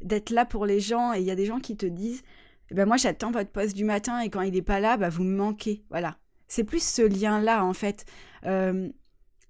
[0.00, 2.22] d'être là pour les gens et il y a des gens qui te disent
[2.70, 5.08] eh ben moi j'attends votre poste du matin et quand il n'est pas là, bah
[5.08, 5.84] vous me manquez.
[5.90, 6.16] Voilà.
[6.48, 8.04] C'est plus ce lien-là en fait.
[8.46, 8.88] Euh,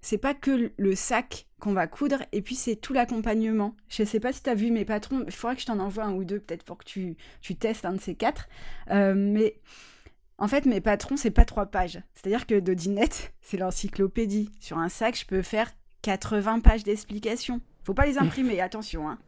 [0.03, 3.77] c'est pas que le sac qu'on va coudre, et puis c'est tout l'accompagnement.
[3.87, 6.03] Je sais pas si tu as vu mes patrons, il faudra que je t'en envoie
[6.03, 8.49] un ou deux peut-être pour que tu, tu testes un de ces quatre.
[8.91, 9.61] Euh, mais
[10.37, 12.01] en fait, mes patrons, c'est pas trois pages.
[12.15, 14.49] C'est-à-dire que Dodinette, c'est l'encyclopédie.
[14.59, 15.71] Sur un sac, je peux faire
[16.01, 17.61] 80 pages d'explications.
[17.83, 19.09] Faut pas les imprimer, attention.
[19.09, 19.19] Hein.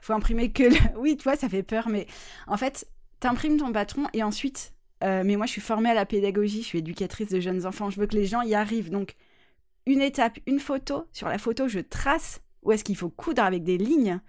[0.00, 0.64] Faut imprimer que...
[0.96, 2.06] Oui, toi, ça fait peur, mais
[2.46, 2.86] en fait,
[3.20, 4.72] t'imprimes ton patron et ensuite...
[5.04, 7.90] Euh, mais moi, je suis formée à la pédagogie, je suis éducatrice de jeunes enfants.
[7.90, 8.88] Je veux que les gens y arrivent.
[8.88, 9.16] Donc,
[9.84, 11.08] une étape, une photo.
[11.12, 14.20] Sur la photo, je trace où est-ce qu'il faut coudre avec des lignes.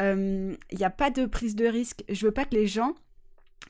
[0.00, 2.02] il n'y a pas de prise de risque.
[2.08, 2.96] Je veux pas que les gens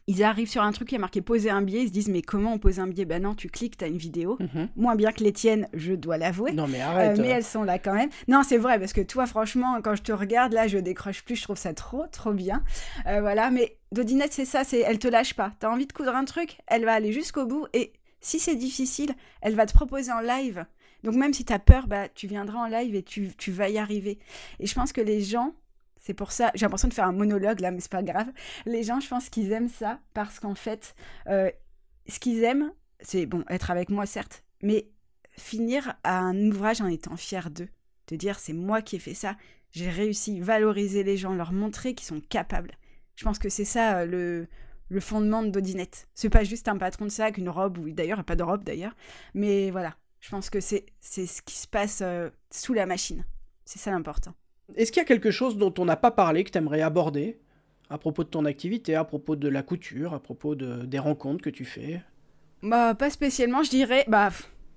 [0.09, 2.23] ils arrivent sur un truc qui a marqué poser un billet, ils se disent mais
[2.23, 4.39] comment on pose un billet Ben non, tu cliques, tu as une vidéo.
[4.41, 4.69] Mhm.
[4.75, 6.53] Moins bien que les tiennes, je dois l'avouer.
[6.53, 7.19] Non mais arrête.
[7.19, 8.09] Euh, mais elles sont là quand même.
[8.27, 11.37] Non, c'est vrai, parce que toi, franchement, quand je te regarde, là, je décroche plus,
[11.37, 12.65] je trouve ça trop, trop bien.
[13.07, 15.53] Euh, voilà, mais Dodinette, c'est ça, c'est elle te lâche pas.
[15.61, 19.13] T'as envie de coudre un truc, elle va aller jusqu'au bout, et si c'est difficile,
[19.43, 20.65] elle va te proposer en live.
[21.05, 23.79] Donc même si t'as peur, bah, tu viendras en live et tu, tu vas y
[23.79, 24.19] arriver.
[24.59, 25.55] Et je pense que les gens,
[26.09, 28.29] c'est pour ça, j'ai l'impression de faire un monologue là, mais c'est pas grave.
[28.65, 30.95] Les gens, je pense qu'ils aiment ça parce qu'en fait,
[31.27, 31.51] euh,
[32.09, 34.89] ce qu'ils aiment, c'est bon, être avec moi certes, mais
[35.37, 37.69] finir à un ouvrage en étant fier d'eux.
[38.07, 39.37] De dire, c'est moi qui ai fait ça,
[39.71, 42.73] j'ai réussi, valoriser les gens, leur montrer qu'ils sont capables.
[43.15, 44.47] Je pense que c'est ça euh,
[44.89, 46.09] le, fondement de Dodinette.
[46.15, 48.97] C'est pas juste un patron de sac, une robe, ou d'ailleurs, pas de robe d'ailleurs,
[49.35, 53.27] mais voilà, je pense que c'est ce qui se passe euh, sous la machine.
[53.67, 54.33] C'est ça l'important.
[54.77, 57.39] Est-ce qu'il y a quelque chose dont on n'a pas parlé que tu aimerais aborder?
[57.91, 61.43] À propos de ton activité, à propos de la couture, à propos de, des rencontres
[61.43, 62.03] que tu fais?
[62.63, 64.05] Bah, pas spécialement, je dirais.
[64.09, 64.31] Bah,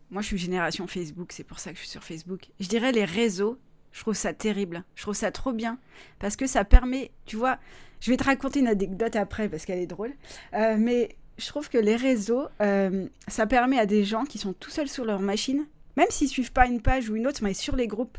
[0.10, 2.48] moi je suis génération Facebook, c'est pour ça que je suis sur Facebook.
[2.60, 3.58] Je dirais les réseaux,
[3.92, 4.84] je trouve ça terrible.
[4.96, 5.78] Je trouve ça trop bien.
[6.20, 7.58] Parce que ça permet, tu vois,
[8.00, 10.14] je vais te raconter une anecdote après parce qu'elle est drôle.
[10.54, 14.54] Euh, mais je trouve que les réseaux, euh, ça permet à des gens qui sont
[14.54, 15.66] tout seuls sur leur machine,
[15.98, 18.18] même s'ils suivent pas une page ou une autre, mais sur les groupes,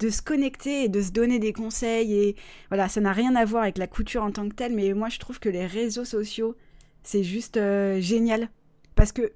[0.00, 2.14] de se connecter et de se donner des conseils.
[2.14, 2.36] Et
[2.68, 5.08] voilà, ça n'a rien à voir avec la couture en tant que telle, mais moi
[5.08, 6.56] je trouve que les réseaux sociaux,
[7.02, 8.48] c'est juste euh, génial.
[8.94, 9.32] Parce que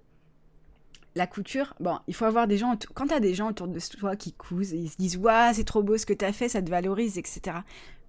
[1.15, 3.79] la couture, bon, il faut avoir des gens, quand tu as des gens autour de
[3.99, 6.49] toi qui cousent, ils se disent, waouh, c'est trop beau ce que tu as fait,
[6.49, 7.59] ça te valorise, etc.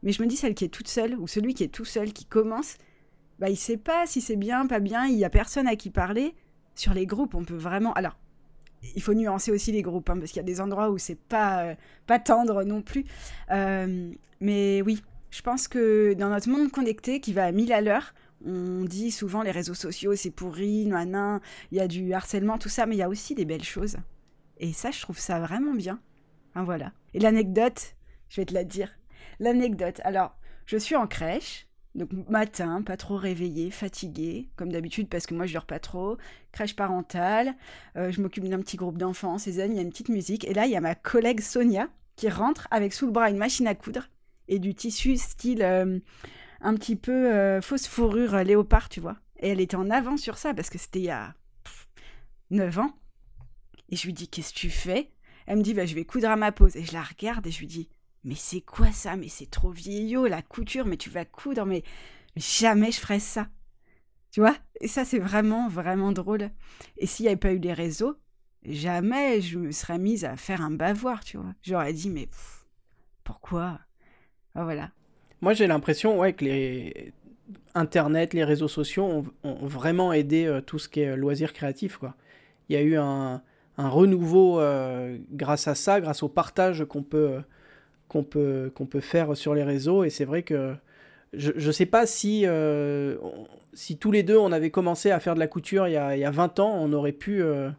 [0.02, 2.14] Mais je me dis, celle qui est toute seule, ou celui qui est tout seul,
[2.14, 2.78] qui commence,
[3.40, 5.90] bah, il sait pas si c'est bien, pas bien, il y a personne à qui
[5.90, 6.34] parler.
[6.74, 7.94] Sur les groupes, on peut vraiment.
[7.94, 8.18] Alors,
[8.96, 11.20] il faut nuancer aussi les groupes, hein, parce qu'il y a des endroits où c'est
[11.20, 11.76] pas, euh,
[12.08, 13.06] pas tendre non plus.
[13.52, 17.82] Euh, mais oui, je pense que dans notre monde connecté qui va à mille à
[17.82, 18.14] l'heure,
[18.46, 21.40] on dit souvent les réseaux sociaux c'est pourri, nan,
[21.72, 23.98] il y a du harcèlement, tout ça, mais il y a aussi des belles choses.
[24.58, 26.00] Et ça, je trouve ça vraiment bien.
[26.56, 26.94] Voilà.
[27.14, 27.96] Et l'anecdote,
[28.30, 28.90] je vais te la dire.
[29.40, 30.00] L'anecdote.
[30.04, 31.65] Alors, je suis en crèche,
[31.96, 36.18] donc matin, pas trop réveillé, fatigué, comme d'habitude parce que moi je dors pas trop.
[36.52, 37.56] Crèche parentale,
[37.96, 40.46] euh, je m'occupe d'un petit groupe d'enfants, ces il y a une petite musique.
[40.46, 41.88] Et là, il y a ma collègue Sonia
[42.18, 44.10] qui rentre avec sous le bras une machine à coudre
[44.48, 46.00] et du tissu style euh,
[46.62, 49.18] un petit peu euh, fausse fourrure léopard, tu vois.
[49.40, 51.34] Et elle était en avant sur ça parce que c'était il y a
[52.52, 52.92] 9 ans.
[53.90, 55.12] Et je lui dis, qu'est-ce que tu fais?
[55.46, 56.76] Elle me dit, bah, je vais coudre à ma pause.
[56.76, 57.90] Et je la regarde et je lui dis,
[58.26, 59.16] mais c'est quoi ça?
[59.16, 61.84] Mais c'est trop vieillot, la couture, mais tu vas coudre, mais,
[62.36, 63.48] jamais je ferais ça.
[64.32, 64.56] Tu vois?
[64.82, 66.50] Et ça, c'est vraiment, vraiment drôle.
[66.98, 68.18] Et s'il n'y avait pas eu les réseaux,
[68.66, 71.54] jamais je me serais mise à faire un bavoir, tu vois.
[71.62, 72.28] J'aurais dit, mais
[73.24, 73.80] pourquoi?
[74.56, 74.92] Voilà.
[75.42, 77.14] Moi, j'ai l'impression ouais, que les
[77.76, 81.98] Internet, les réseaux sociaux ont, vraiment aidé euh, tout ce qui est loisir créatif.
[81.98, 82.16] Quoi.
[82.70, 83.42] Il y a eu un,
[83.78, 87.42] renouveau euh, grâce à ça, grâce au partage qu'on peut euh,
[88.08, 90.04] qu'on peut, peut faire sur les réseaux.
[90.04, 90.76] Et c'est vrai que
[91.38, 93.18] je ne sais pas si, euh,
[93.74, 96.16] si tous les deux on avait commencé à faire de la couture il y a,
[96.16, 97.70] il y a 20 ans, on aurait pu euh,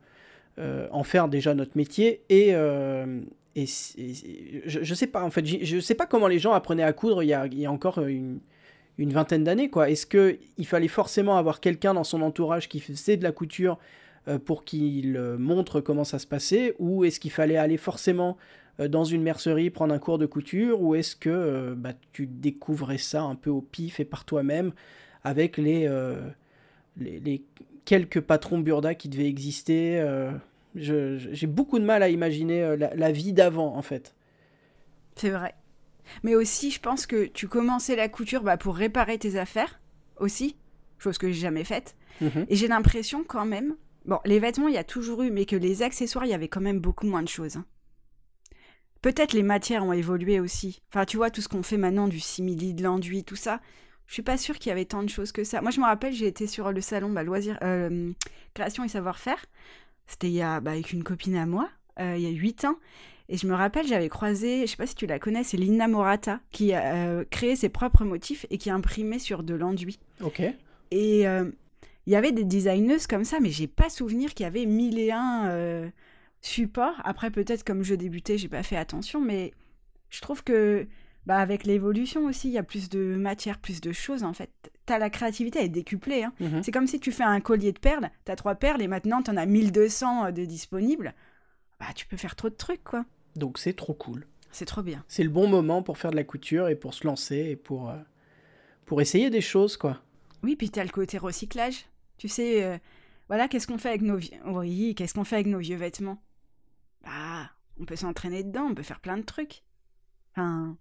[0.59, 2.23] euh, en faire déjà notre métier.
[2.29, 6.83] Et, et, je ne sais pas, en fait, je sais pas comment les gens apprenaient
[6.83, 8.41] à coudre il y a, il y a encore une,
[8.99, 9.71] une vingtaine d'années.
[9.71, 9.91] quoi.
[9.91, 13.79] Est-ce qu'il fallait forcément avoir quelqu'un dans son entourage qui faisait de la couture
[14.45, 16.75] pour qu'il montre comment ça se passait?
[16.79, 18.37] Ou est-ce qu'il fallait aller forcément
[18.79, 22.99] dans une mercerie prendre un cours de couture ou est-ce que euh, bah, tu découvrais
[22.99, 24.73] ça un peu au pif et par toi-même
[25.25, 26.29] avec les, euh,
[26.99, 27.43] les,
[27.85, 30.05] quelques patrons burda qui devaient exister
[30.75, 34.15] J'ai beaucoup de mal à imaginer la, vie d'avant en fait.
[35.17, 35.55] C'est vrai.
[36.23, 39.81] Mais aussi, je pense que tu commençais la couture bah, pour réparer tes affaires
[40.19, 40.57] aussi,
[40.99, 41.97] chose que j'ai jamais faite.
[42.21, 42.47] Mhm.
[42.49, 45.57] Et j'ai l'impression quand même, bon, les vêtements, il y a toujours eu, mais que
[45.57, 47.57] les accessoires, il y avait quand même beaucoup moins de choses.
[47.57, 47.65] Hein.
[49.07, 50.83] Peut-être les matières ont évolué aussi.
[50.91, 53.61] Enfin, tu vois, tout ce qu'on fait maintenant, du simili, de l'enduit, tout ça.
[54.09, 55.61] Je suis pas sûre qu'il y avait tant de choses que ça.
[55.61, 58.11] Moi, je me rappelle, j'ai été sur le salon bah, loisir, euh,
[58.53, 59.47] création et savoir-faire.
[60.09, 61.69] C'était il y a, bah, avec une copine à moi,
[62.01, 62.75] euh, il y a 8 ans.
[63.29, 65.87] Et je me rappelle, j'avais croisé, je sais pas si tu la connais, c'est Lina
[65.87, 70.01] Morata, qui a euh, créé ses propres motifs et qui a imprimé sur de l'enduit.
[70.21, 70.43] Ok.
[70.91, 74.67] Et il y avait des designeuses comme ça, mais j'ai pas souvenir qu'il y avait
[74.67, 75.93] mille et un
[76.41, 76.95] support.
[77.05, 79.53] Après, peut-être comme je débutais, j'ai pas fait attention, mais
[80.11, 80.87] je trouve que
[81.27, 84.51] bah, avec l'évolution aussi, il y a plus de matière, plus de choses en fait.
[84.87, 86.23] T'as la créativité, elle est décuplée.
[86.23, 86.33] Hein.
[86.41, 86.63] Mhm.
[86.63, 89.37] C'est comme si tu fais un collier de perles, t'as trois perles et maintenant t'en
[89.37, 91.15] as 1200 de disponibles.
[91.81, 93.05] Bah, tu peux faire trop de trucs quoi.
[93.35, 94.27] Donc c'est trop cool.
[94.57, 95.05] C'est trop bien.
[95.07, 97.91] C'est le bon moment pour faire de la couture et pour se lancer et pour,
[97.91, 97.97] euh,
[98.87, 100.01] pour essayer des choses, quoi.
[100.43, 101.85] Oui, puis tu as le côté recyclage.
[102.17, 102.79] Tu sais, euh,
[103.29, 104.39] voilà, qu'est-ce qu'on fait avec nos vieux...
[104.47, 106.23] Oui, qu'est-ce qu'on fait avec nos vieux vêtements?
[107.81, 109.63] On peut s'entraîner dedans, on peut faire plein de trucs.
[110.33, 110.77] Enfin,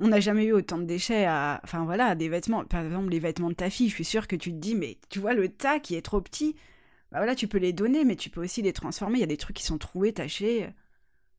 [0.00, 1.60] on n'a jamais eu autant de déchets à...
[1.64, 2.64] Enfin voilà, des vêtements.
[2.64, 4.98] Par exemple, les vêtements de ta fille, je suis sûre que tu te dis, mais
[5.08, 6.54] tu vois le tas qui est trop petit.
[7.10, 9.18] Bah voilà, tu peux les donner, mais tu peux aussi les transformer.
[9.18, 10.68] Il y a des trucs qui sont troués, tachés.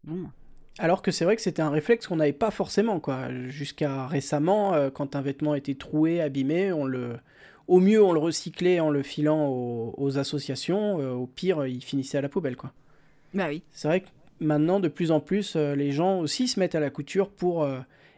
[0.03, 0.29] Bon.
[0.77, 3.31] Alors que c'est vrai que c'était un réflexe qu'on n'avait pas forcément, quoi.
[3.47, 7.17] Jusqu'à récemment, euh, quand un vêtement était troué, abîmé, on le...
[7.67, 10.99] Au mieux, on le recyclait en le filant aux, associations.
[10.99, 12.73] Euh, au pire, il finissait à la poubelle, quoi.
[13.35, 13.61] Bah oui.
[13.71, 14.07] C'est vrai que
[14.39, 17.67] maintenant, de plus en plus, euh, les gens aussi se mettent à la couture pour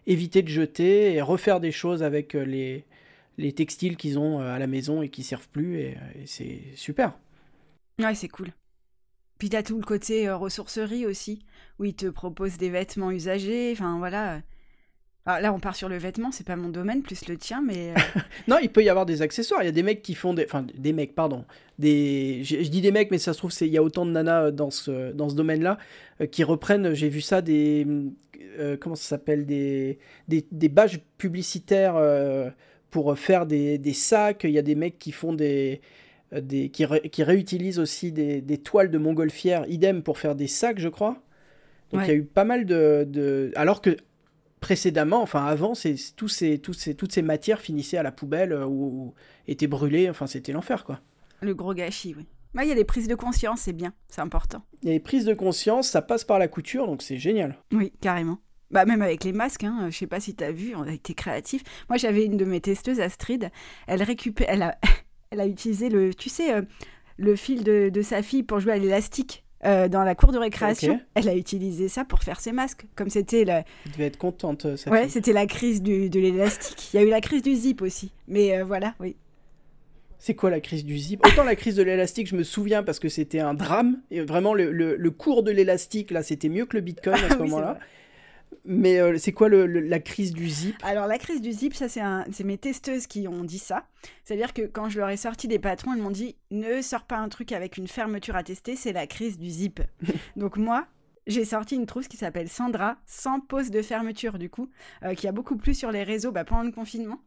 [0.07, 2.85] éviter de jeter et refaire des choses avec les,
[3.37, 5.79] les textiles qu'ils ont à la maison et qui servent plus.
[5.79, 7.13] et c'est super.
[7.99, 8.51] Ouais, c'est cool.
[9.41, 11.39] Puis t'as tout le côté euh, ressourcerie aussi,
[11.79, 14.41] où ils te proposent des vêtements usagés, enfin voilà.
[15.25, 17.91] Ah, là, on part sur le vêtement, c'est pas mon domaine, plus le tien, mais.
[17.91, 19.61] Euh, non, il peut y avoir des accessoires.
[19.61, 20.45] Il y a des mecs qui font des.
[20.45, 21.45] Enfin, des mecs, pardon.
[21.77, 22.41] Des...
[22.43, 24.51] Je, dis des mecs, mais ça se trouve, il y a autant de nanas euh,
[24.51, 25.77] dans ce, dans ce domaine-là
[26.31, 27.87] qui reprennent, j'ai vu ça, des.
[28.79, 29.97] comment ça s'appelle des...
[30.27, 31.95] des, des badges publicitaires
[32.91, 34.43] pour faire des, des sacs.
[34.43, 35.81] Il y a des mecs qui font des
[36.33, 40.47] euh, des, qui, qui, réutilisent aussi des, des, toiles de montgolfière, idem pour faire des
[40.47, 41.21] sacs, je crois.
[41.91, 43.97] Donc il y a eu pas mal de, de, Alors que
[44.61, 48.53] précédemment, enfin avant, c'est, tous ces, tous ces, toutes ces matières finissaient à la poubelle
[48.53, 49.13] euh, ou,
[49.47, 51.01] étaient brûlées, enfin c'était l'enfer quoi.
[51.41, 52.25] Le gros gâchis, oui.
[52.61, 54.63] Il y a des prises de conscience, c'est bien, c'est important.
[54.83, 57.57] Il y a des prises de conscience, ça passe par la couture, donc c'est génial.
[57.71, 58.39] Oui, carrément.
[58.71, 60.93] Bah même avec les masques, hein, je sais pas si tu as vu, on a
[60.93, 61.63] été créatifs.
[61.89, 63.49] Moi j'avais une de mes testeuses, Astrid,
[63.87, 64.77] elle récupère, elle a,
[65.31, 66.61] elle a utilisé le, tu sais, euh,
[67.17, 69.45] le fil de, sa fille pour jouer à l'élastique.
[69.63, 72.85] Euh, dans la cour de récréation, elle a utilisé ça pour faire ses masques.
[72.95, 73.63] Comme c'était la.
[73.85, 76.93] Elle devait être contente, euh, Ouais, c'était la crise du, de l'élastique.
[76.93, 78.11] Il y a eu la crise du zip aussi.
[78.27, 79.15] Mais voilà, oui.
[80.17, 81.25] C'est quoi la crise du zip?
[81.25, 83.97] Autant la crise de l'élastique, je me souviens parce que c'était un drame.
[84.11, 87.37] Et vraiment, le, le cours de l'élastique, là, c'était mieux que le bitcoin à ce
[87.37, 87.79] moment-là.
[88.63, 90.75] Mais euh, c'est quoi la crise du zip?
[90.83, 93.85] Alors la crise du zip, ça c'est mes testeuses qui ont dit ça.
[94.23, 97.17] C'est-à-dire que quand je leur ai sorti des patrons, elles m'ont dit ne sors pas
[97.17, 99.81] un truc avec une fermeture à tester, c'est la crise du zip.
[100.35, 100.87] Donc moi,
[101.27, 104.69] j'ai sorti une trousse qui s'appelle Sandra, sans pause de fermeture du coup,
[105.03, 107.19] euh, qui a beaucoup plu sur les réseaux bah, pendant le confinement.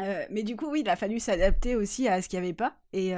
[0.00, 2.54] Euh, mais du coup, oui, il a fallu s'adapter aussi à ce qu'il n'y avait
[2.54, 2.76] pas.
[2.92, 3.14] Et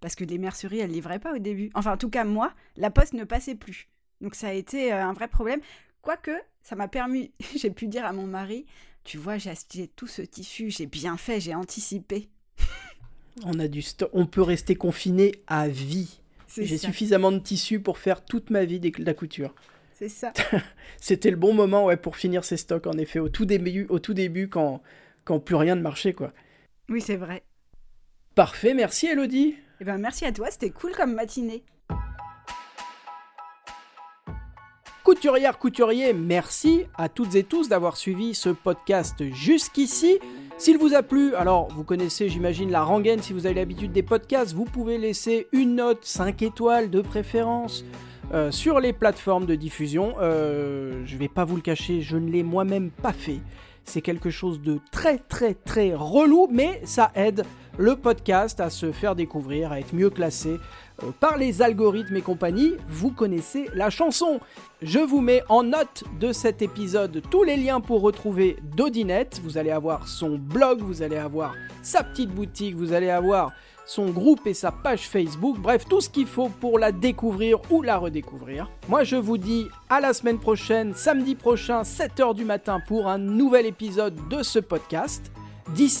[0.00, 1.70] parce que les merceries, elles livraient pas au début.
[1.74, 3.88] Enfin, en tout cas, moi, la poste ne passait plus.
[4.20, 5.60] Donc ça a été un vrai problème.
[6.02, 6.32] Quoique,
[6.68, 8.66] ça m'a permis, j'ai pu dire à mon mari,
[9.04, 12.28] tu vois, j'ai acheté tout ce tissu, j'ai bien fait, j'ai anticipé.
[13.44, 16.20] On a du on peut rester confiné à vie.
[16.56, 19.54] J'ai suffisamment de tissu pour faire toute ma vie de la couture.
[19.94, 20.32] C'est ça.
[21.00, 23.98] C'était le bon moment ouais, pour finir ses stocks, en effet, au tout début, au
[23.98, 24.82] tout début quand,
[25.24, 26.12] quand plus rien ne marchait.
[26.12, 26.32] quoi.
[26.88, 27.44] Oui, c'est vrai.
[28.34, 29.54] Parfait, merci Elodie.
[29.80, 31.64] Eh ben, merci à toi, c'était cool comme matinée.
[35.18, 40.20] Couturière, couturier, merci à toutes et tous d'avoir suivi ce podcast jusqu'ici.
[40.58, 44.04] S'il vous a plu, alors vous connaissez j'imagine la rengaine si vous avez l'habitude des
[44.04, 47.84] podcasts, vous pouvez laisser une note 5 étoiles de préférence
[48.32, 50.14] euh, sur les plateformes de diffusion.
[50.20, 53.40] Euh, je vais pas vous le cacher, je ne l'ai moi-même pas fait.
[53.82, 57.44] C'est quelque chose de très très très relou, mais ça aide
[57.76, 60.58] le podcast à se faire découvrir, à être mieux classé
[61.02, 62.74] euh, par les algorithmes et compagnie.
[62.88, 64.40] Vous connaissez la chanson.
[64.82, 69.40] Je vous mets en note de cet épisode tous les liens pour retrouver Dodinette.
[69.42, 73.52] Vous allez avoir son blog, vous allez avoir sa petite boutique, vous allez avoir
[73.88, 77.80] son groupe et sa page Facebook, bref, tout ce qu'il faut pour la découvrir ou
[77.80, 78.70] la redécouvrir.
[78.86, 83.18] Moi, je vous dis à la semaine prochaine, samedi prochain, 7h du matin, pour un
[83.18, 85.32] nouvel épisode de ce podcast.
[85.74, 86.00] D'ici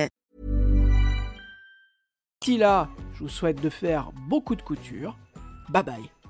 [2.41, 5.15] D'ici là, je vous souhaite de faire beaucoup de couture.
[5.69, 6.20] Bye bye.